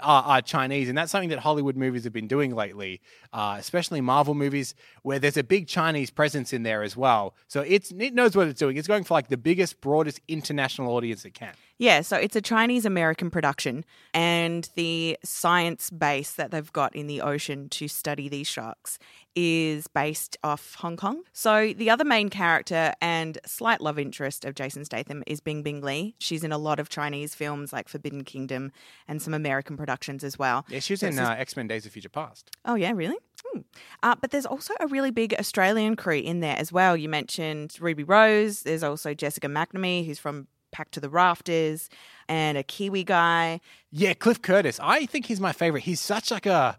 are, 0.01 0.23
are 0.23 0.41
Chinese 0.41 0.89
and 0.89 0.97
that's 0.97 1.13
something 1.13 1.29
that 1.29 1.39
Hollywood 1.39 1.77
movies 1.77 2.03
have 2.03 2.11
been 2.11 2.27
doing 2.27 2.53
lately, 2.53 2.99
uh, 3.31 3.55
especially 3.57 4.01
Marvel 4.01 4.33
movies 4.33 4.75
where 5.03 5.17
there's 5.17 5.37
a 5.37 5.43
big 5.43 5.67
Chinese 5.67 6.11
presence 6.11 6.51
in 6.51 6.63
there 6.63 6.83
as 6.83 6.97
well. 6.97 7.35
So 7.47 7.61
it's 7.61 7.91
it 7.91 8.13
knows 8.13 8.35
what 8.35 8.49
it's 8.49 8.59
doing. 8.59 8.75
It's 8.75 8.89
going 8.89 9.05
for 9.05 9.13
like 9.13 9.29
the 9.29 9.37
biggest, 9.37 9.79
broadest 9.79 10.19
international 10.27 10.93
audience 10.93 11.23
it 11.23 11.33
can. 11.33 11.53
Yeah, 11.79 12.01
so 12.01 12.17
it's 12.17 12.35
a 12.35 12.41
Chinese 12.41 12.85
American 12.85 13.31
production, 13.31 13.85
and 14.13 14.69
the 14.75 15.17
science 15.23 15.89
base 15.89 16.33
that 16.33 16.51
they've 16.51 16.71
got 16.73 16.93
in 16.93 17.07
the 17.07 17.21
ocean 17.21 17.69
to 17.69 17.87
study 17.87 18.27
these 18.27 18.47
sharks 18.47 18.99
is 19.33 19.87
based 19.87 20.37
off 20.43 20.75
Hong 20.75 20.97
Kong. 20.97 21.23
So 21.31 21.71
the 21.71 21.89
other 21.89 22.03
main 22.03 22.27
character 22.27 22.93
and 22.99 23.37
slight 23.45 23.79
love 23.79 23.97
interest 23.97 24.43
of 24.43 24.55
Jason 24.55 24.83
Statham 24.83 25.23
is 25.25 25.39
Bingbing 25.39 25.81
Li. 25.81 26.15
She's 26.19 26.43
in 26.43 26.51
a 26.51 26.57
lot 26.57 26.81
of 26.81 26.89
Chinese 26.89 27.33
films 27.33 27.71
like 27.71 27.87
Forbidden 27.87 28.25
Kingdom 28.25 28.73
and 29.07 29.21
some 29.21 29.33
American 29.33 29.77
productions 29.77 30.25
as 30.25 30.37
well. 30.37 30.65
Yeah, 30.67 30.79
she 30.79 30.93
was 30.93 30.99
So 30.99 31.07
in 31.07 31.17
uh, 31.17 31.35
X 31.37 31.55
Men: 31.55 31.67
Days 31.67 31.85
of 31.85 31.93
Future 31.93 32.09
Past. 32.09 32.51
Oh, 32.65 32.75
yeah, 32.75 32.91
really? 32.91 33.17
Hmm. 33.45 33.61
Uh, 34.03 34.15
but 34.19 34.31
there's 34.31 34.45
also 34.45 34.73
a 34.81 34.87
really 34.87 35.11
big 35.11 35.33
Australian 35.39 35.95
crew 35.95 36.19
in 36.19 36.41
there 36.41 36.57
as 36.57 36.73
well. 36.73 36.97
You 36.97 37.07
mentioned 37.07 37.77
Ruby 37.79 38.03
Rose. 38.03 38.63
There's 38.63 38.83
also 38.83 39.13
Jessica 39.13 39.47
McNamee, 39.47 40.05
who's 40.05 40.19
from 40.19 40.47
Packed 40.71 40.93
to 40.93 40.99
the 40.99 41.09
Rafters, 41.09 41.89
and 42.27 42.57
a 42.57 42.63
Kiwi 42.63 43.03
guy. 43.03 43.59
Yeah, 43.91 44.13
Cliff 44.13 44.41
Curtis. 44.41 44.79
I 44.81 45.05
think 45.05 45.25
he's 45.25 45.39
my 45.39 45.51
favorite. 45.51 45.83
He's 45.83 45.99
such 45.99 46.31
like 46.31 46.45
a 46.45 46.77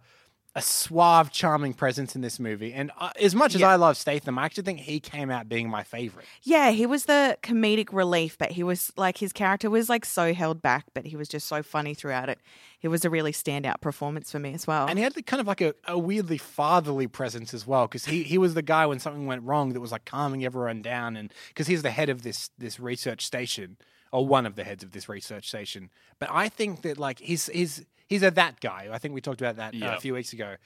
a 0.57 0.63
suave, 0.63 1.31
charming 1.31 1.73
presence 1.73 2.17
in 2.17 2.23
this 2.23 2.41
movie. 2.41 2.73
And 2.73 2.91
uh, 2.99 3.11
as 3.21 3.37
much 3.37 3.55
as 3.55 3.61
Yeah. 3.61 3.71
I 3.71 3.77
love 3.77 3.97
Statham, 3.97 4.37
I 4.37 4.45
actually 4.45 4.65
think 4.65 4.81
he 4.81 4.99
came 4.99 5.31
out 5.31 5.49
being 5.49 5.71
my 5.71 5.85
favorite. 5.85 6.27
Yeah, 6.43 6.71
he 6.71 6.87
was 6.87 7.05
the 7.05 7.39
comedic 7.43 7.93
relief, 7.93 8.37
but 8.37 8.51
he 8.53 8.65
was 8.65 8.93
like 8.97 9.19
his 9.19 9.33
character 9.33 9.71
was 9.71 9.89
like 9.89 10.05
so 10.05 10.35
held 10.35 10.61
back, 10.61 10.87
but 10.93 11.07
he 11.07 11.17
was 11.17 11.29
just 11.29 11.47
so 11.47 11.63
funny 11.63 11.95
throughout 11.95 12.29
it. 12.29 12.41
It 12.83 12.89
was 12.89 13.05
a 13.05 13.11
really 13.11 13.31
standout 13.31 13.81
performance 13.81 14.33
for 14.33 14.41
me 14.41 14.53
as 14.55 14.67
well. 14.67 14.87
And 14.89 14.99
he 14.99 15.05
had 15.05 15.15
the, 15.15 15.23
kind 15.23 15.41
of 15.41 15.47
like 15.47 15.61
a, 15.61 15.75
a 15.87 15.99
weirdly 15.99 16.39
fatherly 16.39 17.07
presence 17.07 17.55
as 17.55 17.67
well, 17.67 17.87
because 17.87 18.07
he, 18.07 18.25
he 18.25 18.39
was 18.39 18.55
the 18.55 18.63
guy 18.63 18.87
when 18.87 18.99
something 18.99 19.27
went 19.27 19.43
wrong 19.45 19.73
that 19.75 19.81
was 19.81 19.93
like 19.93 20.05
calming 20.05 20.45
everyone 20.45 20.83
down, 20.83 21.17
and 21.17 21.33
because 21.49 21.69
he's 21.69 21.83
the 21.83 21.91
head 21.91 22.09
of 22.09 22.23
this 22.23 22.51
this 22.59 22.81
research 22.81 23.25
station, 23.25 23.77
or 24.11 24.27
one 24.27 24.47
of 24.47 24.57
the 24.57 24.65
heads 24.65 24.83
of 24.83 24.91
this 24.91 25.09
research 25.09 25.47
station. 25.47 25.91
But 26.19 26.31
I 26.33 26.49
think 26.49 26.83
that 26.83 26.99
like 26.99 27.21
his 27.21 27.47
he's 27.53 27.85
he's 28.11 28.23
a 28.23 28.31
that 28.33 28.61
guy. 28.61 28.89
I 28.93 28.99
think 28.99 29.15
we 29.15 29.23
talked 29.23 29.41
about 29.41 29.57
that 29.57 29.75
uh, 29.75 29.97
a 29.97 30.01
few 30.01 30.13
weeks 30.13 30.35
ago, 30.35 30.57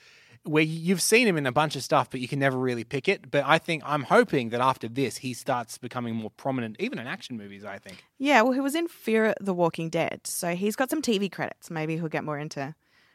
where 0.43 0.65
you've 0.65 1.01
seen 1.03 1.29
him 1.29 1.37
in 1.37 1.47
a 1.47 1.53
bunch 1.53 1.77
of 1.77 1.85
stuff, 1.85 2.11
but 2.11 2.19
you 2.19 2.27
can 2.27 2.41
never 2.41 2.59
really 2.59 2.83
pick 2.83 3.09
it. 3.09 3.31
But 3.31 3.45
I 3.47 3.59
think 3.59 3.85
I'm 3.87 4.03
hoping 4.03 4.49
that 4.49 4.61
after 4.61 4.89
this, 4.89 5.19
he 5.19 5.33
starts 5.35 5.79
becoming 5.79 6.17
more 6.17 6.31
prominent, 6.31 6.75
even 6.81 6.99
in 6.99 7.07
action 7.07 7.37
movies. 7.37 7.65
I 7.65 7.79
think. 7.79 8.03
yeah, 8.19 8.43
well, 8.43 8.53
he 8.53 8.61
was 8.61 8.75
in 8.75 8.89
Fear 8.89 9.35
the 9.41 9.55
Walking 9.55 9.91
Dead, 9.91 10.23
so 10.25 10.57
he's 10.57 10.75
got 10.75 10.91
some 10.91 11.03
TV 11.03 11.31
credits. 11.31 11.71
Maybe 11.71 11.97
he'll 11.97 12.09
get 12.09 12.25
more 12.25 12.39
into 12.39 12.75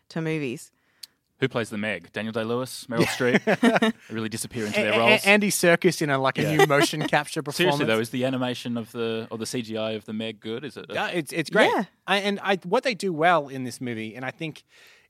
to 0.10 0.22
movies. 0.22 0.72
Who 1.40 1.48
plays 1.48 1.70
the 1.70 1.78
Meg? 1.78 2.12
Daniel 2.12 2.34
Day 2.34 2.44
Lewis, 2.44 2.86
Meryl 2.90 3.06
Streep. 3.06 3.40
They 4.10 4.14
really 4.14 4.30
disappear 4.30 4.66
into 4.66 4.82
their 4.82 4.92
A- 4.92 4.96
a- 4.96 5.00
roles. 5.00 5.26
Andy 5.26 5.50
Serkis 5.52 6.02
in 6.02 6.10
a 6.10 6.18
like 6.18 6.38
a 6.38 6.44
new 6.56 6.66
motion 6.66 7.08
capture 7.08 7.42
performance. 7.42 7.78
Seriously 7.78 7.86
though, 7.86 8.00
is 8.02 8.10
the 8.10 8.26
animation 8.26 8.78
of 8.78 8.92
the 8.92 9.28
or 9.32 9.38
the 9.38 9.46
CGI 9.46 9.96
of 9.96 10.06
the 10.06 10.14
Meg 10.14 10.40
good? 10.40 10.64
Is 10.66 10.76
it? 10.78 10.86
Yeah, 10.90 11.08
it's 11.08 11.32
it's 11.32 11.50
great. 11.50 11.72
Yeah. 11.74 11.84
I, 12.08 12.18
and 12.18 12.40
I 12.44 12.58
what 12.66 12.84
they 12.84 12.94
do 12.94 13.14
well 13.14 13.48
in 13.48 13.64
this 13.64 13.80
movie, 13.80 14.16
and 14.16 14.26
I 14.26 14.32
think 14.32 14.64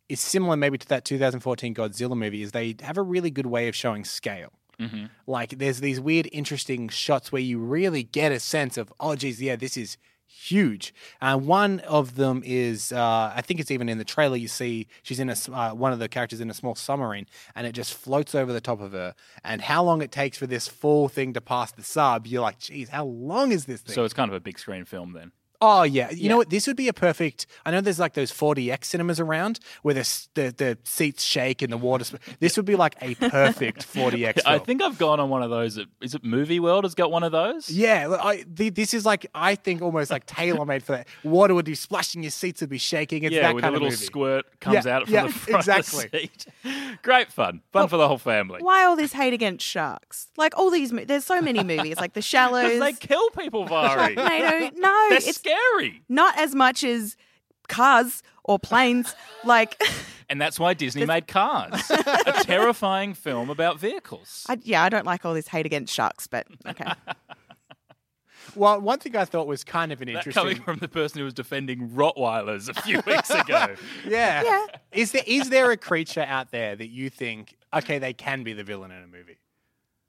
is 0.07 0.19
similar 0.19 0.55
maybe 0.55 0.77
to 0.77 0.88
that 0.89 1.05
2014 1.05 1.74
Godzilla 1.75 2.17
movie, 2.17 2.41
is 2.43 2.51
they 2.51 2.75
have 2.81 2.98
a 2.98 3.03
really 3.03 3.31
good 3.31 3.45
way 3.45 3.67
of 3.67 3.75
showing 3.75 4.03
scale. 4.05 4.51
Mm-hmm. 4.79 5.05
Like 5.27 5.57
there's 5.57 5.81
these 5.81 6.00
weird, 6.00 6.29
interesting 6.31 6.89
shots 6.89 7.31
where 7.31 7.41
you 7.41 7.59
really 7.59 8.03
get 8.03 8.31
a 8.31 8.39
sense 8.39 8.77
of, 8.77 8.93
oh, 9.00 9.15
geez, 9.15 9.41
yeah, 9.41 9.55
this 9.55 9.75
is 9.77 9.98
huge. 10.29 10.93
Uh, 11.21 11.38
one 11.38 11.79
of 11.81 12.15
them 12.15 12.41
is, 12.45 12.91
uh, 12.91 13.33
I 13.36 13.41
think 13.41 13.59
it's 13.59 13.71
even 13.71 13.89
in 13.89 13.98
the 13.98 14.05
trailer. 14.05 14.38
You 14.38 14.48
see 14.48 14.88
she's 15.03 15.19
in 15.19 15.29
a 15.29 15.36
uh, 15.51 15.74
one 15.74 15.91
of 15.91 16.00
the 16.00 16.07
characters 16.07 16.39
in 16.39 16.50
a 16.50 16.53
small 16.53 16.75
submarine, 16.75 17.25
and 17.55 17.65
it 17.65 17.74
just 17.74 17.93
floats 17.93 18.36
over 18.36 18.53
the 18.53 18.62
top 18.62 18.81
of 18.81 18.91
her. 18.91 19.15
And 19.43 19.62
how 19.62 19.83
long 19.83 20.01
it 20.01 20.12
takes 20.12 20.38
for 20.38 20.48
this 20.48 20.67
full 20.67 21.09
thing 21.09 21.33
to 21.33 21.41
pass 21.41 21.71
the 21.71 21.83
sub, 21.83 22.27
you're 22.27 22.41
like, 22.41 22.59
geez, 22.59 22.89
how 22.89 23.05
long 23.05 23.51
is 23.51 23.65
this 23.65 23.81
thing? 23.81 23.95
So 23.95 24.03
it's 24.03 24.13
kind 24.13 24.29
of 24.29 24.36
a 24.36 24.39
big 24.39 24.59
screen 24.59 24.86
film 24.86 25.13
then. 25.13 25.31
Oh 25.61 25.83
yeah, 25.83 26.09
you 26.11 26.29
know 26.29 26.37
what? 26.37 26.49
This 26.49 26.67
would 26.67 26.77
be 26.77 26.87
a 26.87 26.93
perfect. 26.93 27.45
I 27.65 27.71
know 27.71 27.81
there's 27.81 27.99
like 27.99 28.13
those 28.13 28.31
4DX 28.31 28.85
cinemas 28.85 29.19
around 29.19 29.59
where 29.81 29.93
the 29.93 30.27
the, 30.35 30.53
the 30.55 30.77
seats 30.85 31.21
shake 31.23 31.61
and 31.61 31.69
the 31.71 31.77
water. 31.77 32.05
Sp- 32.07 32.21
this 32.39 32.55
would 32.55 32.65
be 32.65 32.77
like 32.77 32.95
a 33.01 33.15
perfect 33.15 33.85
4DX. 33.93 34.39
I 34.45 34.57
think 34.59 34.81
I've 34.81 34.97
gone 34.97 35.19
on 35.19 35.29
one 35.29 35.43
of 35.43 35.49
those. 35.49 35.77
Is 36.01 36.15
it 36.15 36.23
Movie 36.23 36.61
World 36.61 36.85
has 36.85 36.95
got 36.95 37.11
one 37.11 37.23
of 37.23 37.33
those? 37.33 37.69
Yeah, 37.69 38.07
look, 38.07 38.21
I, 38.23 38.45
the, 38.47 38.69
this 38.69 38.93
is 38.93 39.05
like 39.05 39.25
I 39.35 39.55
think 39.55 39.81
almost 39.81 40.11
like 40.11 40.25
tailor 40.25 40.65
made 40.65 40.81
for 40.81 40.93
that. 40.93 41.07
Water 41.25 41.53
would 41.53 41.65
be 41.65 41.75
splashing, 41.75 42.23
your 42.23 42.31
seats 42.31 42.61
would 42.61 42.69
be 42.69 42.77
shaking. 42.77 43.23
It's 43.23 43.35
yeah, 43.35 43.41
that 43.49 43.55
with 43.55 43.65
a 43.65 43.71
little 43.71 43.87
of 43.87 43.91
movie. 43.93 44.05
squirt 44.05 44.45
comes 44.61 44.85
Yeah, 44.85 44.95
out 44.95 45.05
from 45.05 45.13
yeah, 45.13 45.23
the 45.27 45.29
front 45.33 45.59
exactly. 45.67 46.05
of 46.05 46.11
the 46.11 46.19
seat. 46.19 46.45
Great 47.01 47.31
fun, 47.33 47.61
fun 47.73 47.89
for 47.89 47.97
the 47.97 48.07
whole 48.07 48.17
family. 48.17 48.59
Why 48.61 48.85
all 48.85 48.95
this 48.95 49.11
hate 49.11 49.33
against 49.33 49.65
sharks? 49.65 50.29
Like 50.37 50.57
all 50.57 50.69
these, 50.69 50.93
mo- 50.93 51.03
there's 51.05 51.25
so 51.25 51.41
many 51.41 51.63
movies, 51.65 51.97
like 51.97 52.13
The 52.13 52.21
Shallows. 52.29 52.79
They 52.79 52.93
kill 52.93 53.29
people, 53.31 53.65
Vari. 53.65 54.15
Sharknado. 54.15 54.73
No, 54.77 55.05
They're 55.09 55.17
it's 55.17 55.37
scary, 55.50 56.03
not 56.10 56.38
as 56.38 56.53
much 56.56 56.84
as 56.84 57.15
cars 57.68 58.24
or 58.44 58.60
planes. 58.60 59.15
like, 59.44 59.82
and 60.29 60.39
that's 60.41 60.60
why 60.60 60.74
Disney 60.74 61.06
made 61.06 61.27
Cars, 61.27 61.89
a 62.25 62.44
terrifying 62.44 63.13
film 63.13 63.50
about 63.50 63.79
vehicles. 63.79 64.46
I, 64.50 64.58
yeah, 64.63 64.84
I 64.84 64.89
don't 64.89 65.06
like 65.06 65.25
all 65.25 65.34
this 65.34 65.48
hate 65.48 65.65
against 65.65 65.94
sharks, 65.94 66.27
but 66.27 66.48
okay. 66.68 66.91
Well, 68.56 68.82
one 68.82 68.98
thing 68.98 69.15
I 69.15 69.25
thought 69.25 69.46
was 69.46 69.63
kind 69.63 69.91
of 69.91 70.01
an 70.01 70.08
That 70.08 70.25
interesting. 70.25 70.41
coming 70.44 70.62
from 70.63 70.79
the 70.79 70.88
person 70.88 71.20
who 71.20 71.25
was 71.25 71.36
defending 71.36 71.89
Rottweilers 71.89 72.68
a 72.68 72.82
few 72.82 73.00
weeks 73.06 73.29
ago. 73.29 73.75
yeah. 74.08 74.41
Yeah. 74.44 74.65
Is 74.91 75.12
there 75.12 75.22
is 75.27 75.50
there 75.51 75.70
a 75.70 75.77
creature 75.77 76.25
out 76.27 76.50
there 76.50 76.75
that 76.75 76.89
you 76.89 77.12
think 77.12 77.56
okay 77.75 78.00
they 78.00 78.12
can 78.13 78.41
be 78.41 78.53
the 78.53 78.63
villain 78.63 78.89
in 78.89 79.03
a 79.03 79.08
movie? 79.08 79.38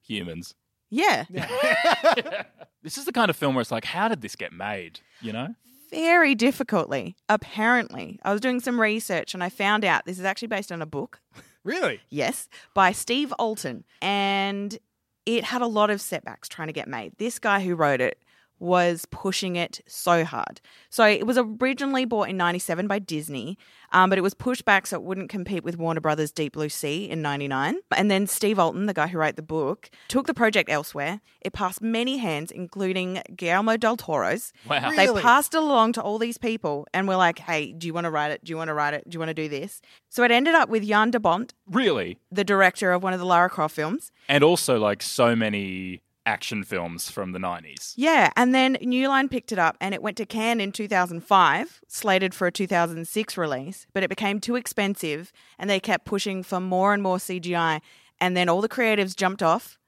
Humans. 0.07 0.55
Yeah, 0.91 1.25
This 2.83 2.99
is 2.99 3.05
the 3.05 3.13
kind 3.13 3.31
of 3.31 3.37
film 3.37 3.55
where 3.55 3.63
it's 3.63 3.71
like, 3.71 3.85
how 3.85 4.09
did 4.09 4.23
this 4.23 4.37
get 4.37 4.53
made? 4.53 5.01
You 5.21 5.33
know? 5.33 5.55
very 5.91 6.35
difficultly. 6.35 7.17
Apparently, 7.29 8.21
I 8.23 8.33
was 8.33 8.41
doing 8.41 8.61
some 8.61 8.81
research 8.81 9.35
and 9.35 9.43
I 9.43 9.49
found 9.49 9.85
out 9.85 10.07
this 10.07 10.19
is 10.19 10.25
actually 10.25 10.49
based 10.49 10.71
on 10.71 10.81
a 10.83 10.87
book. 10.87 11.21
Really? 11.65 12.01
Yes, 12.11 12.49
by 12.75 12.93
Steve 12.93 13.35
Alten. 13.39 13.85
And 14.01 14.79
it 15.27 15.45
had 15.45 15.63
a 15.63 15.67
lot 15.67 15.91
of 15.91 16.01
setbacks 16.01 16.49
trying 16.49 16.69
to 16.69 16.73
get 16.73 16.89
made. 16.89 17.13
This 17.19 17.39
guy 17.39 17.61
who 17.61 17.75
wrote 17.75 18.01
it 18.01 18.23
was 18.59 19.07
pushing 19.11 19.57
it 19.57 19.81
so 19.87 20.25
hard. 20.25 20.61
So 20.91 21.05
it 21.05 21.27
was 21.27 21.39
originally 21.39 22.05
bought 22.05 22.29
in 22.29 22.37
97 22.37 22.87
by 22.87 22.99
Disney, 22.99 23.59
um, 23.93 24.11
but 24.11 24.19
it 24.19 24.23
was 24.23 24.35
pushed 24.35 24.65
back 24.65 24.87
so 24.87 24.97
it 24.97 25.03
wouldn't 25.03 25.29
compete 25.31 25.65
with 25.65 25.77
Warner 25.79 26.01
Brothers' 26.01 26.31
Deep 26.33 26.53
Blue 26.53 26.69
Sea 26.69 27.09
in 27.11 27.23
99. 27.23 27.79
And 27.97 28.11
then 28.11 28.27
Steve 28.27 28.59
Alten, 28.59 28.87
the 28.87 28.95
guy 28.95 29.09
who 29.09 29.19
wrote 29.19 29.37
the 29.37 29.43
book, 29.43 29.91
took 30.09 30.27
the 30.27 30.35
project 30.35 30.71
elsewhere. 30.71 31.21
It 31.41 31.53
passed 31.53 31.83
many 31.83 32.19
hands, 32.19 32.50
including 32.50 33.23
Guillermo 33.35 33.76
del 33.76 33.97
Toro's. 33.97 34.53
Wow. 34.69 34.91
They 34.91 35.09
passed 35.21 35.55
it 35.55 35.59
along 35.59 35.93
to 35.95 36.03
all 36.03 36.19
these 36.19 36.39
people 36.39 36.87
and 36.95 37.09
were 37.09 37.17
like, 37.17 37.39
hey, 37.41 37.73
do 37.73 37.87
you 37.87 37.95
want 37.95 38.05
to 38.05 38.11
write 38.11 38.31
it? 38.31 38.45
Do 38.45 38.50
you 38.50 38.57
want 38.57 38.69
to 38.69 38.75
write 38.75 38.95
it? 38.95 39.09
Do 39.09 39.17
you 39.17 39.19
want 39.21 39.31
to 39.31 39.35
do 39.35 39.49
this? 39.49 39.81
So 40.09 40.23
it 40.25 40.31
ended 40.31 40.55
up 40.55 40.69
with 40.69 40.87
Jan 40.87 41.11
de 41.11 41.21
Bont, 41.21 41.55
Really? 41.69 42.19
the 42.31 42.45
director 42.45 42.93
of 42.93 43.03
one 43.03 43.13
of 43.13 43.19
the 43.19 43.26
Lara 43.26 43.49
Croft 43.50 43.75
films. 43.75 44.13
And 44.29 44.45
also, 44.45 44.79
like, 44.79 45.03
so 45.03 45.35
many 45.35 46.03
action 46.26 46.63
films 46.65 47.11
from 47.11 47.33
the 47.33 47.39
90s. 47.39 47.95
Yeah, 47.97 48.30
and 48.37 48.54
then 48.54 48.76
New 48.80 49.09
Line 49.09 49.28
picked 49.28 49.52
it 49.52 49.59
up 49.59 49.76
and 49.80 49.95
it 49.95 50.02
went 50.02 50.17
to 50.19 50.26
Cannes 50.26 50.61
in 50.61 50.73
2005, 50.73 51.80
slated 51.89 52.35
for 52.35 52.47
a 52.47 52.52
2006 52.52 53.37
release, 53.37 53.87
but 53.93 54.02
it 54.02 54.09
became 54.09 54.41
too 54.41 54.56
expensive 54.56 55.33
and 55.59 55.69
they 55.69 55.80
kept 55.80 56.04
pushing 56.04 56.43
for 56.43 56.61
more 56.61 56.93
and 56.95 57.02
more 57.02 57.17
CGI. 57.19 57.80
And 58.21 58.37
then 58.37 58.49
all 58.49 58.61
the 58.61 58.69
creatives 58.69 59.17
jumped 59.17 59.43
off, 59.43 59.78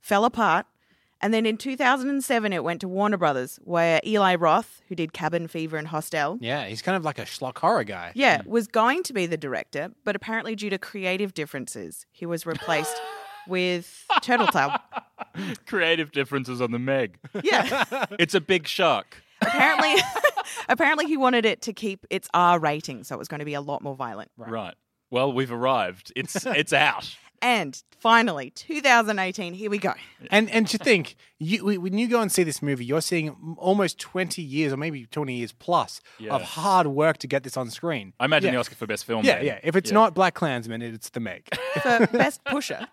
fell 0.00 0.24
apart. 0.24 0.66
And 1.22 1.32
then 1.32 1.46
in 1.46 1.56
2007, 1.56 2.52
it 2.52 2.62
went 2.62 2.82
to 2.82 2.88
Warner 2.88 3.16
Brothers, 3.16 3.58
where 3.64 4.00
Eli 4.06 4.34
Roth, 4.34 4.82
who 4.88 4.94
did 4.94 5.14
Cabin 5.14 5.48
Fever 5.48 5.78
and 5.78 5.88
Hostel, 5.88 6.36
Yeah, 6.42 6.66
he's 6.66 6.82
kind 6.82 6.94
of 6.94 7.04
like 7.06 7.18
a 7.18 7.22
schlock 7.24 7.56
horror 7.58 7.84
guy. 7.84 8.12
yeah, 8.14 8.42
was 8.44 8.66
going 8.66 9.02
to 9.04 9.14
be 9.14 9.24
the 9.24 9.38
director, 9.38 9.92
but 10.04 10.14
apparently 10.14 10.54
due 10.54 10.68
to 10.68 10.78
creative 10.78 11.32
differences, 11.32 12.04
he 12.12 12.26
was 12.26 12.44
replaced 12.44 12.94
with 13.46 14.04
Turteltaub. 14.22 14.80
Creative 15.66 16.10
differences 16.12 16.60
on 16.60 16.70
the 16.72 16.78
Meg. 16.78 17.18
Yeah. 17.42 18.06
it's 18.18 18.34
a 18.34 18.40
big 18.40 18.66
shark. 18.66 19.22
apparently 19.40 19.94
apparently 20.68 21.06
he 21.06 21.16
wanted 21.16 21.44
it 21.44 21.62
to 21.62 21.72
keep 21.72 22.06
its 22.10 22.28
R 22.32 22.58
rating, 22.58 23.04
so 23.04 23.14
it 23.14 23.18
was 23.18 23.28
going 23.28 23.40
to 23.40 23.44
be 23.44 23.54
a 23.54 23.60
lot 23.60 23.82
more 23.82 23.94
violent. 23.94 24.30
Right. 24.36 24.74
Well, 25.10 25.32
we've 25.32 25.52
arrived. 25.52 26.12
It's 26.16 26.44
it's 26.46 26.72
out. 26.72 27.16
And 27.42 27.80
finally, 28.00 28.50
2018, 28.50 29.52
here 29.54 29.70
we 29.70 29.78
go. 29.78 29.92
And 30.30 30.50
and 30.50 30.66
to 30.68 30.78
think, 30.78 31.16
you, 31.38 31.64
when 31.80 31.98
you 31.98 32.08
go 32.08 32.20
and 32.20 32.30
see 32.32 32.42
this 32.42 32.62
movie, 32.62 32.84
you're 32.84 33.00
seeing 33.00 33.56
almost 33.58 33.98
20 33.98 34.40
years 34.42 34.72
or 34.72 34.76
maybe 34.76 35.06
20 35.06 35.34
years 35.34 35.52
plus 35.52 36.00
Yeah. 36.18 36.34
of 36.34 36.42
hard 36.42 36.86
work 36.86 37.18
to 37.18 37.26
get 37.26 37.42
this 37.42 37.56
on 37.56 37.70
screen. 37.70 38.12
I 38.18 38.24
imagine 38.24 38.48
Yeah. 38.48 38.52
the 38.52 38.60
Oscar 38.60 38.74
for 38.76 38.86
Best 38.86 39.04
Film. 39.04 39.24
Yeah, 39.24 39.36
then. 39.36 39.46
yeah. 39.46 39.58
If 39.62 39.76
it's 39.76 39.90
Yeah. 39.90 39.94
not 39.94 40.14
BlacKkKlansman, 40.14 40.82
it's 40.82 41.10
the 41.10 41.20
Meg. 41.20 41.46
For 41.82 42.06
best 42.12 42.42
pusher. 42.44 42.86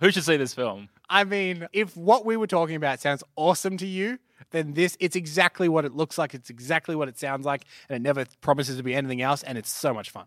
Who 0.00 0.10
should 0.10 0.24
see 0.24 0.36
this 0.36 0.52
film? 0.52 0.88
I 1.08 1.24
mean, 1.24 1.68
if 1.72 1.96
what 1.96 2.24
we 2.26 2.36
were 2.36 2.46
talking 2.48 2.74
about 2.76 3.00
sounds 3.00 3.22
awesome 3.36 3.76
to 3.78 3.86
you, 3.86 4.18
then 4.50 4.72
this 4.74 4.96
it's 4.98 5.14
exactly 5.14 5.68
what 5.68 5.84
it 5.84 5.92
looks 5.94 6.18
like. 6.18 6.34
It's 6.34 6.50
exactly 6.50 6.96
what 6.96 7.08
it 7.08 7.18
sounds 7.18 7.46
like, 7.46 7.64
and 7.88 7.96
it 7.96 8.02
never 8.02 8.26
promises 8.40 8.76
to 8.78 8.82
be 8.82 8.94
anything 8.94 9.22
else. 9.22 9.42
And 9.44 9.56
it's 9.56 9.70
so 9.70 9.94
much 9.94 10.10
fun. 10.10 10.26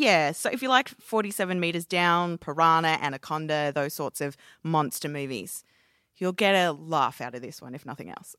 Yeah, 0.00 0.32
so 0.32 0.48
if 0.48 0.62
you 0.62 0.70
like 0.70 0.88
47 0.88 1.60
Meters 1.60 1.84
Down, 1.84 2.38
Piranha, 2.38 2.96
Anaconda, 3.02 3.70
those 3.74 3.92
sorts 3.92 4.22
of 4.22 4.34
monster 4.62 5.10
movies, 5.10 5.62
you'll 6.16 6.32
get 6.32 6.54
a 6.54 6.72
laugh 6.72 7.20
out 7.20 7.34
of 7.34 7.42
this 7.42 7.60
one, 7.60 7.74
if 7.74 7.84
nothing 7.84 8.08
else. 8.08 8.34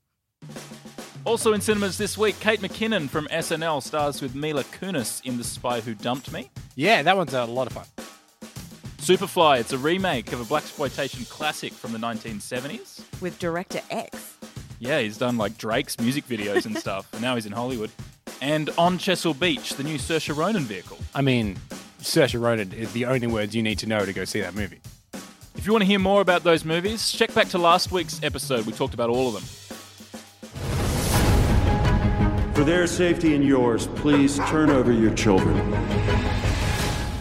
Also 1.24 1.54
in 1.54 1.62
cinemas 1.62 2.00
this 2.00 2.17
week, 2.17 2.39
Kate 2.39 2.62
McKinnon 2.62 3.08
from 3.08 3.28
SNL 3.28 3.84
stars 3.84 4.24
with 4.24 4.34
Mila 4.34 4.63
Kunis 4.63 5.24
in 5.24 5.38
The 5.38 5.43
Spy 5.43 5.82
Who 5.82 5.93
Dumped 5.93 6.32
Me. 6.34 6.50
Yeah, 6.74 7.04
that 7.04 7.15
one's 7.15 7.36
a 7.36 7.45
lot 7.45 7.67
of 7.67 7.74
fun. 7.74 7.86
Superfly, 8.97 9.60
it's 9.60 9.71
a 9.71 9.78
remake 9.78 10.34
of 10.34 10.41
a 10.41 10.45
blaxploitation 10.45 11.30
classic 11.30 11.74
from 11.74 11.91
the 11.93 12.00
1970s. 12.00 13.04
With 13.21 13.38
Director 13.38 13.82
X. 13.91 14.36
Yeah, 14.80 15.00
he's 15.00 15.19
done 15.19 15.38
like 15.38 15.60
Drake's 15.60 16.00
music 16.00 16.28
videos 16.28 16.65
and 16.65 16.76
stuff, 16.86 17.08
and 17.13 17.21
now 17.21 17.36
he's 17.36 17.45
in 17.45 17.52
Hollywood. 17.52 17.91
And 18.41 18.71
On 18.77 18.97
Chesil 18.97 19.39
Beach, 19.39 19.75
the 19.75 19.84
new 19.84 19.99
Saoirse 19.99 20.36
Ronan 20.36 20.63
vehicle. 20.63 20.97
I 21.13 21.21
mean, 21.21 21.58
Saoirse 21.99 22.41
Ronan 22.41 22.73
is 22.73 22.91
the 22.91 23.06
only 23.06 23.27
words 23.27 23.56
you 23.56 23.62
need 23.62 23.77
to 23.80 23.88
know 23.88 24.04
to 24.04 24.12
go 24.13 24.25
see 24.25 24.41
that 24.41 24.56
movie. 24.56 24.82
If 25.56 25.67
you 25.67 25.73
want 25.73 25.84
to 25.84 25.86
hear 25.86 25.99
more 25.99 26.21
about 26.21 26.43
those 26.43 26.65
movies, 26.65 27.12
check 27.12 27.32
back 27.36 27.49
to 27.49 27.60
last 27.60 27.91
week's 27.91 28.23
episode. 28.23 28.65
We 28.65 28.73
talked 28.73 28.95
about 28.95 29.12
all 29.12 29.27
of 29.27 29.36
them. 29.36 29.43
For 32.56 32.63
their 32.63 32.88
safety 32.88 33.36
and 33.36 33.43
yours, 33.43 33.86
please 33.95 34.38
turn 34.47 34.71
over 34.71 34.91
your 34.91 35.13
children. 35.13 35.56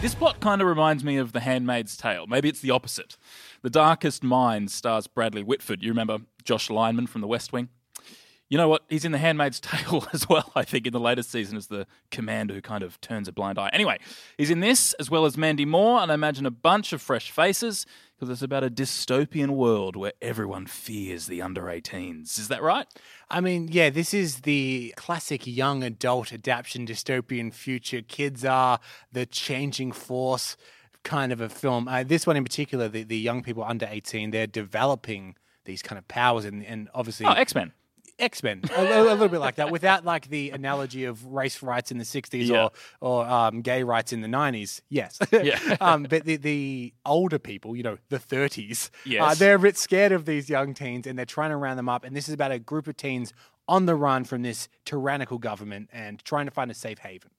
This 0.01 0.15
plot 0.15 0.39
kind 0.39 0.59
of 0.59 0.67
reminds 0.67 1.03
me 1.03 1.17
of 1.17 1.33
The 1.33 1.41
Handmaid's 1.41 1.95
Tale. 1.95 2.25
Maybe 2.25 2.49
it's 2.49 2.61
the 2.61 2.71
opposite. 2.71 3.15
The 3.61 3.69
Darkest 3.69 4.23
Mind 4.23 4.71
stars 4.71 5.05
Bradley 5.05 5.43
Whitford. 5.43 5.83
You 5.83 5.89
remember 5.89 6.17
Josh 6.43 6.71
Lyman 6.71 7.05
from 7.05 7.21
The 7.21 7.27
West 7.27 7.53
Wing? 7.53 7.69
You 8.51 8.57
know 8.57 8.67
what? 8.67 8.83
He's 8.89 9.05
in 9.05 9.13
The 9.13 9.17
Handmaid's 9.17 9.59
Tale 9.61 10.05
as 10.11 10.27
well, 10.27 10.51
I 10.57 10.63
think, 10.63 10.85
in 10.85 10.91
the 10.91 10.99
latest 10.99 11.31
season 11.31 11.55
as 11.55 11.67
the 11.67 11.87
commander 12.11 12.53
who 12.53 12.61
kind 12.61 12.83
of 12.83 12.99
turns 12.99 13.29
a 13.29 13.31
blind 13.31 13.57
eye. 13.57 13.69
Anyway, 13.71 13.97
he's 14.37 14.49
in 14.49 14.59
this 14.59 14.91
as 14.99 15.09
well 15.09 15.23
as 15.23 15.37
Mandy 15.37 15.63
Moore, 15.63 16.01
and 16.01 16.11
I 16.11 16.15
imagine 16.15 16.45
a 16.45 16.51
bunch 16.51 16.91
of 16.91 17.01
fresh 17.01 17.31
faces 17.31 17.85
because 18.13 18.29
it's 18.29 18.41
about 18.41 18.65
a 18.65 18.69
dystopian 18.69 19.51
world 19.51 19.95
where 19.95 20.11
everyone 20.21 20.65
fears 20.65 21.27
the 21.27 21.41
under 21.41 21.61
18s. 21.61 22.37
Is 22.37 22.49
that 22.49 22.61
right? 22.61 22.87
I 23.29 23.39
mean, 23.39 23.69
yeah, 23.71 23.89
this 23.89 24.13
is 24.13 24.41
the 24.41 24.93
classic 24.97 25.47
young 25.47 25.81
adult 25.81 26.33
adaptation 26.33 26.85
dystopian 26.85 27.53
future. 27.53 28.01
Kids 28.01 28.43
are 28.43 28.81
the 29.13 29.25
changing 29.25 29.93
force 29.93 30.57
kind 31.03 31.31
of 31.31 31.39
a 31.39 31.47
film. 31.47 31.87
Uh, 31.87 32.03
this 32.03 32.27
one 32.27 32.35
in 32.35 32.43
particular, 32.43 32.89
the, 32.89 33.03
the 33.03 33.17
young 33.17 33.43
people 33.43 33.63
under 33.63 33.87
18, 33.89 34.31
they're 34.31 34.45
developing 34.45 35.35
these 35.63 35.81
kind 35.81 35.97
of 35.97 36.05
powers 36.09 36.43
and, 36.43 36.65
and 36.65 36.89
obviously 36.93 37.25
Oh, 37.25 37.31
X 37.31 37.55
Men. 37.55 37.71
X 38.21 38.43
Men, 38.43 38.61
a, 38.75 38.81
a 38.83 39.03
little 39.03 39.27
bit 39.27 39.39
like 39.39 39.55
that, 39.55 39.71
without 39.71 40.05
like 40.05 40.29
the 40.29 40.51
analogy 40.51 41.05
of 41.05 41.25
race 41.25 41.61
rights 41.61 41.91
in 41.91 41.97
the 41.97 42.03
'60s 42.05 42.47
Yeah. 42.47 42.63
or 42.65 42.71
or 43.01 43.25
um, 43.27 43.61
gay 43.61 43.83
rights 43.83 44.13
in 44.13 44.21
the 44.21 44.27
'90s. 44.27 44.81
Yes, 44.89 45.19
Yeah. 45.31 45.59
um, 45.81 46.03
but 46.03 46.25
the 46.25 46.37
the 46.37 46.93
older 47.05 47.39
people, 47.39 47.75
you 47.75 47.83
know, 47.83 47.97
the 48.09 48.19
30s, 48.19 48.89
uh, 49.19 49.33
they're 49.35 49.55
a 49.55 49.59
bit 49.59 49.77
scared 49.77 50.11
of 50.11 50.25
these 50.25 50.49
young 50.49 50.73
teens, 50.73 51.07
and 51.07 51.17
they're 51.17 51.25
trying 51.25 51.49
to 51.49 51.57
round 51.57 51.77
them 51.79 51.89
up. 51.89 52.03
And 52.03 52.15
this 52.15 52.27
is 52.27 52.33
about 52.33 52.51
a 52.51 52.59
group 52.59 52.87
of 52.87 52.95
teens 52.97 53.33
on 53.67 53.85
the 53.85 53.95
run 53.95 54.23
from 54.23 54.41
this 54.41 54.67
tyrannical 54.85 55.37
government 55.37 55.89
and 55.93 56.23
trying 56.23 56.45
to 56.45 56.51
find 56.51 56.69
a 56.69 56.73
safe 56.73 56.99
haven. 56.99 57.31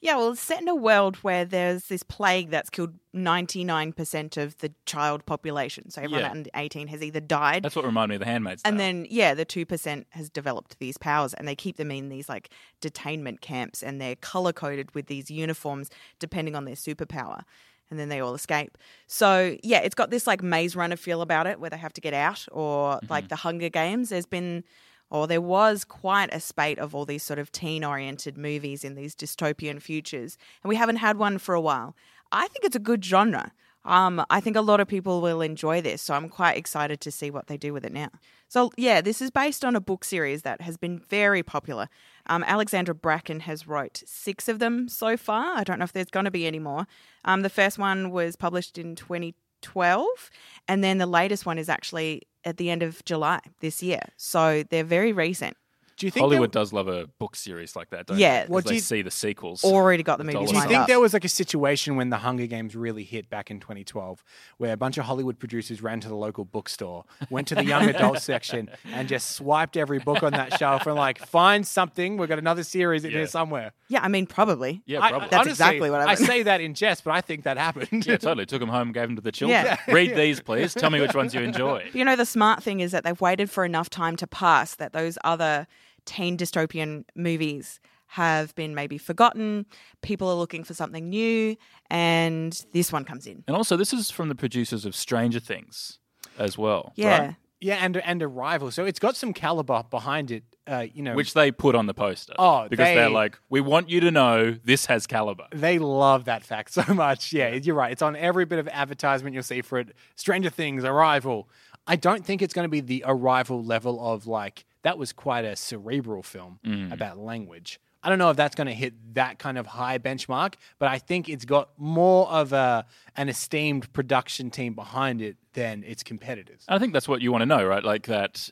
Yeah, 0.00 0.16
well, 0.16 0.30
it's 0.30 0.40
set 0.40 0.62
in 0.62 0.68
a 0.68 0.76
world 0.76 1.16
where 1.16 1.44
there's 1.44 1.86
this 1.86 2.04
plague 2.04 2.50
that's 2.50 2.70
killed 2.70 2.94
99% 3.14 4.36
of 4.36 4.56
the 4.58 4.72
child 4.86 5.26
population. 5.26 5.90
So 5.90 6.00
everyone 6.02 6.20
Yeah. 6.20 6.30
under 6.30 6.50
18 6.54 6.86
has 6.88 7.02
either 7.02 7.18
died. 7.18 7.64
That's 7.64 7.74
what 7.74 7.84
reminded 7.84 8.10
me 8.10 8.14
of 8.16 8.20
The 8.20 8.26
Handmaid's 8.26 8.62
Tale. 8.62 8.70
and 8.70 8.78
then, 8.80 9.06
yeah, 9.10 9.34
the 9.34 9.44
2% 9.44 10.06
has 10.10 10.30
developed 10.30 10.78
these 10.78 10.98
powers 10.98 11.34
and 11.34 11.48
they 11.48 11.56
keep 11.56 11.78
them 11.78 11.90
in 11.90 12.10
these 12.10 12.28
like 12.28 12.50
detainment 12.80 13.40
camps 13.40 13.82
and 13.82 14.00
they're 14.00 14.14
color 14.16 14.52
coded 14.52 14.94
with 14.94 15.06
these 15.06 15.32
uniforms 15.32 15.90
depending 16.20 16.54
on 16.54 16.64
their 16.64 16.76
superpower. 16.76 17.42
And 17.90 17.98
then 17.98 18.08
they 18.08 18.20
all 18.20 18.34
escape. 18.34 18.78
So, 19.06 19.56
yeah, 19.64 19.78
it's 19.78 19.94
got 19.94 20.10
this 20.10 20.26
like 20.26 20.42
Maze 20.42 20.76
Runner 20.76 20.96
feel 20.96 21.22
about 21.22 21.46
it 21.46 21.58
where 21.58 21.70
they 21.70 21.78
have 21.78 21.94
to 21.94 22.00
get 22.00 22.14
out 22.14 22.46
or 22.52 23.00
like 23.08 23.24
mm-hmm. 23.24 23.28
the 23.28 23.36
Hunger 23.36 23.68
Games. 23.70 24.10
There's 24.10 24.26
been 24.26 24.62
or 25.10 25.26
there 25.26 25.40
was 25.40 25.84
quite 25.84 26.32
a 26.32 26.40
spate 26.40 26.78
of 26.78 26.94
all 26.94 27.04
these 27.04 27.22
sort 27.22 27.38
of 27.38 27.52
teen 27.52 27.84
oriented 27.84 28.36
movies 28.36 28.84
in 28.84 28.94
these 28.94 29.14
dystopian 29.14 29.80
futures, 29.80 30.36
and 30.62 30.68
we 30.68 30.76
haven't 30.76 30.96
had 30.96 31.16
one 31.16 31.38
for 31.38 31.54
a 31.54 31.60
while. 31.60 31.96
I 32.30 32.48
think 32.48 32.64
it's 32.64 32.76
a 32.76 32.80
good 32.80 33.04
genre. 33.04 33.52
Um, 33.84 34.24
I 34.28 34.40
think 34.40 34.54
a 34.54 34.60
lot 34.60 34.80
of 34.80 34.88
people 34.88 35.22
will 35.22 35.40
enjoy 35.40 35.80
this, 35.80 36.02
so 36.02 36.12
I'm 36.12 36.28
quite 36.28 36.58
excited 36.58 37.00
to 37.00 37.10
see 37.10 37.30
what 37.30 37.46
they 37.46 37.56
do 37.56 37.72
with 37.72 37.86
it 37.86 37.92
now. 37.92 38.10
So, 38.46 38.70
yeah, 38.76 39.00
this 39.00 39.22
is 39.22 39.30
based 39.30 39.64
on 39.64 39.74
a 39.74 39.80
book 39.80 40.04
series 40.04 40.42
that 40.42 40.60
has 40.60 40.76
been 40.76 40.98
very 40.98 41.42
popular. 41.42 41.88
Um, 42.26 42.44
Alexandra 42.44 42.94
Bracken 42.94 43.40
has 43.40 43.66
wrote 43.66 44.02
six 44.04 44.46
of 44.46 44.58
them 44.58 44.88
so 44.88 45.16
far. 45.16 45.56
I 45.56 45.64
don't 45.64 45.78
know 45.78 45.84
if 45.84 45.92
there's 45.92 46.10
going 46.10 46.26
to 46.26 46.30
be 46.30 46.46
any 46.46 46.58
more. 46.58 46.86
Um, 47.24 47.40
the 47.40 47.48
first 47.48 47.78
one 47.78 48.10
was 48.10 48.36
published 48.36 48.76
in 48.76 48.94
2012, 48.94 50.30
and 50.66 50.84
then 50.84 50.98
the 50.98 51.06
latest 51.06 51.46
one 51.46 51.56
is 51.56 51.70
actually 51.70 52.27
at 52.44 52.56
the 52.56 52.70
end 52.70 52.82
of 52.82 53.04
July 53.04 53.40
this 53.60 53.82
year. 53.82 54.00
So 54.16 54.62
they're 54.68 54.84
very 54.84 55.12
recent. 55.12 55.56
Do 55.98 56.06
you 56.06 56.10
think 56.10 56.22
Hollywood 56.22 56.52
there, 56.52 56.60
does 56.62 56.72
love 56.72 56.88
a 56.88 57.06
book 57.18 57.34
series 57.36 57.74
like 57.76 57.90
that, 57.90 58.06
don't 58.06 58.18
Yeah. 58.18 58.34
they? 58.34 58.40
'Cause 58.42 58.50
What 58.50 58.64
do 58.64 58.68
they 58.70 58.74
you- 58.76 58.80
see 58.80 59.02
the 59.02 59.10
sequels. 59.10 59.64
Already 59.64 60.02
got 60.02 60.18
the 60.18 60.24
Dollar 60.24 60.34
movies 60.40 60.50
do 60.50 60.56
you 60.56 60.62
think 60.68 60.80
up. 60.80 60.86
there 60.86 61.00
was 61.00 61.12
like 61.12 61.24
a 61.24 61.28
situation 61.28 61.96
when 61.96 62.10
the 62.10 62.18
Hunger 62.18 62.46
Games 62.46 62.76
really 62.76 63.04
hit 63.04 63.28
back 63.28 63.50
in 63.50 63.58
2012, 63.60 64.22
where 64.58 64.72
a 64.72 64.76
bunch 64.76 64.96
of 64.98 65.04
Hollywood 65.06 65.38
producers 65.38 65.82
ran 65.82 66.00
to 66.00 66.08
the 66.08 66.14
local 66.14 66.44
bookstore, 66.44 67.04
went 67.30 67.48
to 67.48 67.54
the 67.54 67.64
young 67.64 67.88
adult 67.88 68.20
section, 68.22 68.70
and 68.92 69.08
just 69.08 69.32
swiped 69.32 69.76
every 69.76 69.98
book 69.98 70.22
on 70.22 70.32
that 70.32 70.56
shelf 70.58 70.86
and 70.86 70.94
like, 70.96 71.18
find 71.18 71.66
something. 71.66 72.16
We've 72.16 72.28
got 72.28 72.38
another 72.38 72.62
series 72.62 73.04
in 73.04 73.10
Yeah. 73.10 73.18
here 73.18 73.26
somewhere. 73.26 73.72
yeah, 73.88 74.00
I 74.02 74.08
mean, 74.08 74.26
probably. 74.26 74.82
yeah, 74.86 75.00
I- 75.00 75.08
probably. 75.10 75.28
That's 75.28 75.34
honestly, 75.40 75.50
exactly 75.52 75.90
what 75.90 76.00
I 76.00 76.10
happened. 76.10 76.26
say 76.26 76.42
that 76.44 76.60
in 76.60 76.74
jest, 76.74 77.02
but 77.04 77.12
I 77.12 77.20
think 77.20 77.42
that 77.44 77.56
happened. 77.58 78.06
yeah, 78.06 78.16
totally. 78.18 78.46
Took 78.46 78.60
them 78.60 78.68
home, 78.68 78.92
gave 78.92 79.08
them 79.08 79.16
to 79.16 79.22
the 79.22 79.32
children. 79.32 79.64
Yeah. 79.64 79.76
Read 79.92 80.14
these, 80.14 80.40
please. 80.40 80.74
Tell 80.74 80.90
me 80.90 81.00
which 81.00 81.14
ones 81.14 81.34
you 81.34 81.40
enjoy. 81.40 81.90
You 81.92 82.04
know, 82.04 82.14
the 82.16 82.26
smart 82.26 82.62
thing 82.62 82.80
is 82.80 82.92
that 82.92 83.02
they've 83.04 83.20
waited 83.20 83.50
for 83.50 83.64
enough 83.64 83.90
time 83.90 84.14
to 84.16 84.26
pass 84.26 84.74
that 84.76 84.92
those 84.92 85.18
other 85.24 85.66
teen 86.08 86.36
dystopian 86.38 87.04
movies 87.14 87.80
have 88.08 88.54
been 88.54 88.74
maybe 88.74 88.96
forgotten. 88.96 89.66
People 90.00 90.28
are 90.28 90.34
looking 90.34 90.64
for 90.64 90.72
something 90.72 91.10
new, 91.10 91.56
and 91.90 92.64
this 92.72 92.90
one 92.90 93.04
comes 93.04 93.26
in. 93.26 93.44
And 93.46 93.54
also, 93.54 93.76
this 93.76 93.92
is 93.92 94.10
from 94.10 94.30
the 94.30 94.34
producers 94.34 94.86
of 94.86 94.96
Stranger 94.96 95.40
Things 95.40 95.98
as 96.38 96.56
well. 96.56 96.92
Yeah. 96.96 97.18
right? 97.18 97.36
Yeah, 97.60 97.78
and 97.80 97.96
and 97.98 98.22
a 98.22 98.28
rival. 98.28 98.70
So 98.70 98.84
it's 98.84 99.00
got 99.00 99.16
some 99.16 99.32
caliber 99.32 99.82
behind 99.90 100.30
it. 100.30 100.44
Uh, 100.66 100.86
you 100.92 101.02
know, 101.02 101.14
Which 101.14 101.34
they 101.34 101.50
put 101.50 101.74
on 101.74 101.86
the 101.86 101.94
poster. 101.94 102.34
Oh, 102.38 102.68
because 102.68 102.84
they, 102.86 102.98
are 103.02 103.10
like, 103.10 103.38
we 103.48 103.60
want 103.60 103.88
you 103.88 104.00
to 104.00 104.10
know 104.10 104.54
this 104.64 104.86
has 104.86 105.06
caliber. 105.06 105.46
They 105.50 105.78
love 105.78 106.26
that 106.26 106.44
fact 106.44 106.72
so 106.74 106.94
much. 106.94 107.32
Yeah, 107.32 107.54
you're 107.54 107.74
right. 107.74 107.90
It's 107.90 108.02
on 108.02 108.16
every 108.16 108.44
bit 108.44 108.58
of 108.58 108.68
advertisement 108.68 109.34
you'll 109.34 109.42
see 109.42 109.62
for 109.62 109.78
it. 109.78 109.94
Stranger 110.14 110.50
Things, 110.50 110.84
Arrival. 110.84 111.48
I 111.86 111.96
don't 111.96 112.24
think 112.24 112.42
it's 112.42 112.52
going 112.52 112.66
to 112.66 112.70
be 112.70 112.80
the 112.80 113.02
Arrival 113.06 113.64
level 113.64 114.12
of 114.12 114.26
like, 114.26 114.66
that 114.82 114.98
was 114.98 115.12
quite 115.12 115.44
a 115.44 115.56
cerebral 115.56 116.22
film 116.22 116.60
mm-hmm. 116.64 116.92
about 116.92 117.18
language. 117.18 117.80
I 118.02 118.08
don't 118.08 118.18
know 118.18 118.30
if 118.30 118.36
that's 118.36 118.54
going 118.54 118.68
to 118.68 118.74
hit 118.74 118.94
that 119.14 119.38
kind 119.38 119.58
of 119.58 119.66
high 119.66 119.98
benchmark, 119.98 120.54
but 120.78 120.88
I 120.88 120.98
think 120.98 121.28
it's 121.28 121.44
got 121.44 121.70
more 121.76 122.28
of 122.28 122.52
a 122.52 122.86
an 123.16 123.28
esteemed 123.28 123.92
production 123.92 124.50
team 124.50 124.74
behind 124.74 125.20
it 125.20 125.36
than 125.54 125.82
its 125.82 126.02
competitors. 126.02 126.64
I 126.68 126.78
think 126.78 126.92
that's 126.92 127.08
what 127.08 127.20
you 127.20 127.32
want 127.32 127.42
to 127.42 127.46
know, 127.46 127.66
right? 127.66 127.82
Like 127.82 128.06
that, 128.06 128.50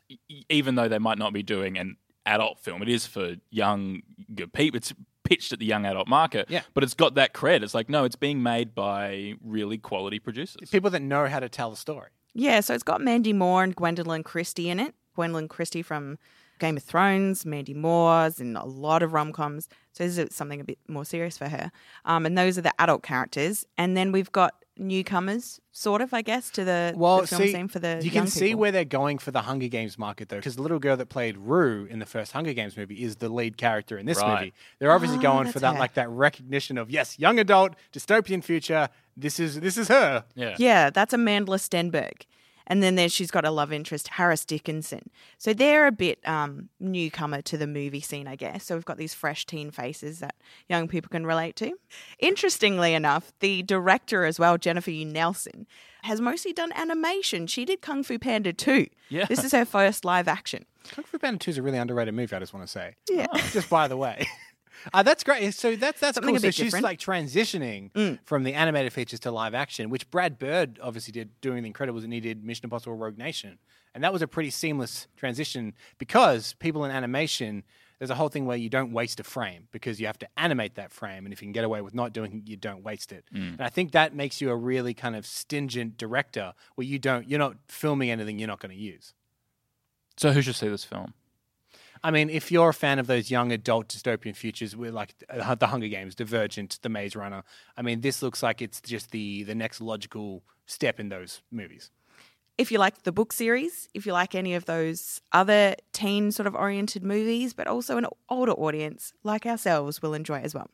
even 0.49 0.75
though 0.75 0.89
they 0.89 0.99
might 0.99 1.19
not 1.19 1.33
be 1.33 1.45
doing 1.45 1.79
an 1.79 1.97
adult 2.25 2.59
film, 2.59 2.83
it 2.83 2.89
is 2.89 3.07
for 3.07 3.37
young 3.51 4.03
people. 4.53 4.77
It's 4.77 4.93
pitched 5.23 5.53
at 5.53 5.59
the 5.59 5.67
young 5.67 5.85
adult 5.87 6.09
market, 6.09 6.47
Yeah. 6.49 6.63
but 6.75 6.85
it's 6.85 6.95
got 6.95 7.15
that 7.15 7.33
cred. 7.33 7.63
It's 7.63 7.75
like, 7.75 7.89
no, 7.89 8.05
it's 8.05 8.17
being 8.17 8.43
made 8.43 8.75
by 8.75 9.35
really 9.43 9.79
quality 9.79 10.19
producers. 10.19 10.71
People 10.71 10.91
that 10.91 11.01
know 11.03 11.27
how 11.27 11.41
to 11.41 11.49
tell 11.49 11.73
a 11.73 11.77
story. 11.77 12.11
Yeah, 12.35 12.61
so 12.61 12.75
it's 12.75 12.83
got 12.83 13.01
Mandy 13.01 13.33
Moore 13.33 13.65
and 13.65 13.75
Gwendoline 13.75 14.25
Christie 14.25 14.69
in 14.69 14.79
it. 14.79 14.95
Gwendoline 15.17 15.49
Christie 15.49 15.83
from 15.83 16.19
Game 16.59 16.77
of 16.77 16.83
Thrones, 16.83 17.45
Mandy 17.45 17.75
Moore's 17.75 18.41
and 18.41 18.57
a 18.57 18.65
lot 18.65 19.03
of 19.03 19.13
rom 19.13 19.33
coms. 19.33 19.69
So 19.93 20.05
this 20.05 20.17
is 20.19 20.35
something 20.35 20.61
a 20.61 20.65
bit 20.65 20.79
more 20.89 21.05
serious 21.05 21.37
for 21.37 21.49
her. 21.49 21.71
Um, 22.05 22.25
and 22.27 22.37
those 22.37 22.57
are 22.59 22.63
the 22.63 22.73
adult 22.81 23.03
characters. 23.03 23.67
And 23.77 23.97
then 23.97 24.11
we've 24.13 24.33
got 24.33 24.55
newcomers, 24.79 25.61
sort 25.73 26.01
of, 26.03 26.13
I 26.15 26.23
guess, 26.23 26.51
to 26.51 26.65
the, 26.65 26.93
Well, 26.97 27.23
the 27.23 27.27
film 27.27 27.43
see, 27.43 27.53
scene 27.53 27.69
for 27.69 27.79
the 27.79 28.01
you 28.03 28.11
young 28.11 28.25
can 28.25 28.31
see 28.31 28.47
people. 28.49 28.61
where 28.61 28.73
they're 28.73 28.85
going 28.85 29.19
for 29.19 29.31
the 29.31 29.43
Hunger 29.43 29.69
Games 29.69 29.99
market, 29.99 30.29
though, 30.29 30.37
because 30.37 30.57
the 30.57 30.63
little 30.63 30.79
girl 30.79 30.97
that 30.97 31.07
played 31.09 31.37
Rue 31.37 31.87
in 31.91 31.99
the 31.99 32.07
first 32.07 32.33
Hunger 32.33 32.53
Games 32.53 32.77
movie 32.77 33.03
is 33.03 33.17
the 33.17 33.29
lead 33.29 33.57
character 33.57 33.99
in 33.99 34.07
this 34.07 34.19
Right. 34.21 34.39
movie. 34.41 34.55
They're 34.79 34.93
obviously 34.93 35.19
Oh, 35.19 35.23
going 35.23 35.49
for 35.53 35.61
that, 35.61 35.75
her. 35.75 35.79
like 35.79 35.95
that 35.95 36.09
recognition 36.11 36.79
of 36.79 36.91
yes, 36.91 37.19
young 37.19 37.39
adult, 37.39 37.75
dystopian 37.93 38.43
future. 38.45 38.89
This 39.17 39.41
is 39.41 39.61
this 39.61 39.77
is 39.79 39.89
her. 39.89 40.25
yeah. 40.35 40.57
Yeah, 40.59 40.91
that's 40.91 41.15
Amandla 41.15 41.59
Stenberg. 41.59 42.23
And 42.67 42.83
then 42.83 42.95
there 42.97 43.09
she's 43.09 43.31
got 43.31 43.45
a 43.45 43.51
love 43.51 43.73
interest, 43.73 44.09
Harris 44.09 44.45
Dickinson. 44.45 45.11
So 45.39 45.53
they're 45.55 45.87
a 45.87 45.93
bit 45.93 46.19
um, 46.29 46.69
newcomer 46.81 47.43
to 47.43 47.57
the 47.57 47.67
movie 47.67 48.01
scene, 48.01 48.27
I 48.27 48.37
guess. 48.37 48.65
So 48.65 48.75
we've 48.75 48.85
got 48.85 48.97
these 48.97 49.15
fresh 49.15 49.47
teen 49.47 49.71
faces 49.71 50.19
that 50.19 50.35
young 50.69 50.89
people 50.89 51.09
can 51.09 51.25
relate 51.27 51.57
to. 51.57 51.73
Interestingly 52.19 52.95
enough, 52.95 53.33
the 53.41 53.63
director 53.63 54.25
as 54.25 54.39
well, 54.39 54.59
Jennifer 54.59 54.91
Yuh 54.91 55.05
Nelson, 55.05 55.67
has 56.03 56.21
mostly 56.21 56.53
done 56.53 56.73
animation. 56.75 57.47
She 57.47 57.65
did 57.65 57.81
Kung 57.83 58.03
Fu 58.03 58.19
Panda 58.19 58.53
2. 58.53 58.87
Yeah. 59.09 59.27
This 59.27 59.45
is 59.45 59.53
her 59.53 59.65
first 59.65 60.05
live 60.05 60.29
action. 60.29 60.65
Kung 60.91 61.05
Fu 61.05 61.19
Panda 61.19 61.39
Two 61.39 61.51
is 61.51 61.59
a 61.59 61.63
really 61.63 61.79
underrated 61.79 62.15
movie. 62.15 62.35
I 62.35 62.39
just 62.39 62.55
want 62.55 62.65
to 62.67 62.71
say, 62.71 62.95
Yeah. 63.09 63.27
just 63.53 63.69
by 63.71 63.89
the 63.89 63.97
way. 63.97 64.27
Uh, 64.93 65.03
that's 65.03 65.25
great. 65.25 65.53
So 65.55 65.77
that's 65.77 66.01
that's 66.01 66.15
Something 66.17 66.31
cool. 66.35 66.37
a 66.37 66.41
So 66.41 66.49
bit 66.49 66.55
she's 66.55 66.81
like 66.81 66.99
transitioning 66.99 68.19
from 68.25 68.43
the 68.45 68.55
animated 68.55 68.93
features 68.93 69.21
to 69.21 69.31
live 69.31 69.55
action, 69.55 69.91
which 69.91 70.11
Brad 70.11 70.39
Bird 70.39 70.79
obviously 70.83 71.13
did 71.13 71.41
doing 71.41 71.63
The 71.63 71.73
Incredibles, 71.73 72.05
and 72.05 72.13
he 72.13 72.21
did 72.21 72.45
Mission 72.45 72.65
Impossible: 72.67 72.95
Rogue 72.97 73.19
Nation, 73.19 73.59
and 73.95 74.03
that 74.05 74.13
was 74.13 74.23
a 74.23 74.27
pretty 74.29 74.51
seamless 74.51 75.09
transition 75.17 75.75
because 75.99 76.55
people 76.55 76.85
in 76.85 76.91
animation. 76.91 77.65
There's 77.99 78.11
a 78.11 78.15
whole 78.15 78.29
thing 78.29 78.45
where 78.45 78.59
you 78.59 78.69
don't 78.69 78.93
waste 78.93 79.21
a 79.21 79.25
frame 79.25 79.69
because 79.73 79.99
you 79.99 80.07
have 80.07 80.19
to 80.19 80.29
animate 80.37 80.75
that 80.75 80.93
frame, 80.93 81.25
and 81.25 81.33
if 81.33 81.41
you 81.41 81.47
can 81.47 81.53
get 81.53 81.65
away 81.65 81.81
with 81.81 81.95
not 81.95 82.13
doing 82.13 82.43
it, 82.45 82.51
you 82.51 82.55
don't 82.55 82.83
waste 82.85 83.11
it. 83.11 83.25
And 83.33 83.59
I 83.59 83.71
think 83.71 83.93
that 83.93 84.15
makes 84.15 84.39
you 84.43 84.51
a 84.51 84.55
really 84.55 84.93
kind 84.93 85.17
of 85.17 85.25
stingent 85.25 85.97
director, 85.97 86.53
where 86.75 86.87
you 86.87 86.99
don't, 86.99 87.27
you're 87.27 87.39
not 87.39 87.57
filming 87.69 88.11
anything 88.11 88.39
you're 88.39 88.49
not 88.49 88.61
going 88.61 88.77
to 88.77 88.79
use. 88.79 89.15
So 90.19 90.33
who 90.33 90.43
should 90.43 90.57
see 90.57 90.69
this 90.69 90.85
film? 90.85 91.15
I 92.05 92.11
mean, 92.11 92.31
if 92.31 92.53
you're 92.53 92.69
a 92.69 92.75
fan 92.75 92.99
of 92.99 93.07
those 93.07 93.31
young 93.31 93.53
adult 93.53 93.89
dystopian 93.89 94.37
futures 94.37 94.77
with 94.77 94.95
like 94.95 95.15
uh, 95.29 95.55
the 95.55 95.67
Hunger 95.69 95.89
Games, 95.89 96.15
Divergent, 96.15 96.79
The 96.83 96.89
Maze 96.89 97.17
Runner, 97.17 97.43
I 97.77 97.83
mean, 97.83 98.01
this 98.01 98.23
looks 98.23 98.43
like 98.43 98.63
it's 98.63 98.81
just 98.81 99.11
the 99.11 99.43
the 99.45 99.55
next 99.55 99.81
logical 99.81 100.43
step 100.67 101.01
in 101.01 101.09
those 101.09 101.43
movies. 101.51 101.91
if 102.59 102.73
you 102.73 102.79
like 102.79 103.03
the 103.03 103.13
book 103.13 103.33
series, 103.33 103.89
if 103.95 104.07
you 104.07 104.13
like 104.13 104.35
any 104.35 104.55
of 104.55 104.65
those 104.65 105.21
other 105.33 105.75
teen 105.93 106.33
sort 106.33 106.47
of 106.47 106.55
oriented 106.55 107.03
movies, 107.05 107.53
but 107.53 107.67
also 107.67 107.99
an 107.99 108.07
older 108.29 108.53
audience 108.53 109.13
like 109.23 109.45
ourselves 109.47 110.01
will 110.01 110.15
enjoy 110.15 110.41
as 110.41 110.55
well. 110.55 110.71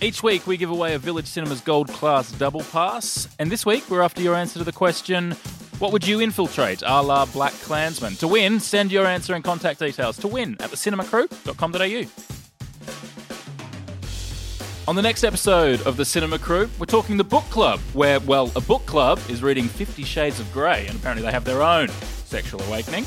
Each 0.00 0.22
week 0.22 0.46
we 0.46 0.56
give 0.56 0.70
away 0.70 0.94
a 0.94 0.98
Village 0.98 1.26
Cinemas 1.26 1.60
Gold 1.60 1.88
Class 1.88 2.30
double 2.32 2.62
pass, 2.64 3.28
and 3.38 3.50
this 3.50 3.64
week 3.64 3.88
we're 3.88 4.02
after 4.02 4.20
your 4.20 4.34
answer 4.34 4.58
to 4.58 4.64
the 4.64 4.72
question 4.72 5.36
What 5.80 5.90
would 5.92 6.06
you 6.06 6.20
infiltrate 6.20 6.82
a 6.86 7.02
la 7.02 7.26
BlacKkKlansman? 7.26 8.16
To 8.20 8.28
win, 8.28 8.60
send 8.60 8.92
your 8.92 9.06
answer 9.06 9.34
and 9.34 9.42
contact 9.42 9.80
details 9.80 10.16
to 10.18 10.28
win 10.28 10.56
at 10.60 10.70
thecinemacrew.com.au. 10.70 12.08
On 14.86 14.94
the 14.94 15.02
next 15.02 15.24
episode 15.24 15.82
of 15.82 15.96
the 15.96 16.04
Cinema 16.04 16.38
Crew, 16.38 16.70
we're 16.78 16.86
talking 16.86 17.16
the 17.16 17.24
book 17.24 17.42
club, 17.44 17.80
where, 17.92 18.20
well, 18.20 18.52
a 18.54 18.60
book 18.60 18.86
club 18.86 19.18
is 19.28 19.42
reading 19.42 19.66
Fifty 19.66 20.04
Shades 20.04 20.38
of 20.38 20.52
Grey, 20.52 20.86
and 20.86 20.96
apparently 20.96 21.26
they 21.26 21.32
have 21.32 21.44
their 21.44 21.62
own 21.62 21.88
sexual 22.24 22.62
awakening. 22.62 23.04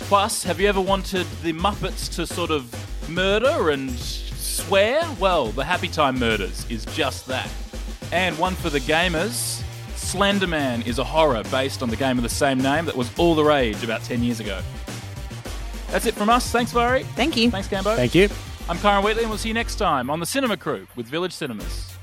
Plus, 0.00 0.42
have 0.42 0.58
you 0.58 0.68
ever 0.68 0.80
wanted 0.80 1.26
the 1.42 1.52
Muppets 1.52 2.12
to 2.16 2.26
sort 2.26 2.50
of 2.50 2.74
murder 3.08 3.70
and 3.70 3.90
swear? 3.92 5.06
Well, 5.20 5.48
the 5.48 5.64
Happy 5.64 5.88
Time 5.88 6.18
Murders 6.18 6.66
is 6.68 6.84
just 6.86 7.26
that. 7.26 7.48
And 8.10 8.36
one 8.38 8.54
for 8.56 8.70
the 8.70 8.80
gamers 8.80 9.62
Slenderman 10.12 10.86
is 10.86 10.98
a 10.98 11.04
horror 11.04 11.42
based 11.50 11.82
on 11.82 11.88
the 11.88 11.96
game 11.96 12.18
of 12.18 12.22
the 12.22 12.28
same 12.28 12.58
name 12.58 12.84
that 12.84 12.94
was 12.94 13.10
all 13.18 13.34
the 13.34 13.42
rage 13.42 13.82
about 13.82 14.02
10 14.02 14.22
years 14.22 14.40
ago. 14.40 14.60
That's 15.88 16.04
it 16.04 16.12
from 16.12 16.28
us. 16.28 16.50
Thanks, 16.50 16.70
Vari. 16.70 17.02
Thank 17.02 17.34
you. 17.34 17.50
Thanks, 17.50 17.66
Cambo. 17.66 17.96
Thank 17.96 18.14
you. 18.14 18.28
I'm 18.68 18.76
Karen 18.76 19.02
Wheatley, 19.02 19.22
and 19.22 19.30
we'll 19.30 19.38
see 19.38 19.48
you 19.48 19.54
next 19.54 19.76
time 19.76 20.10
on 20.10 20.20
the 20.20 20.26
Cinema 20.26 20.58
Crew 20.58 20.86
with 20.96 21.06
Village 21.06 21.32
Cinemas. 21.32 21.94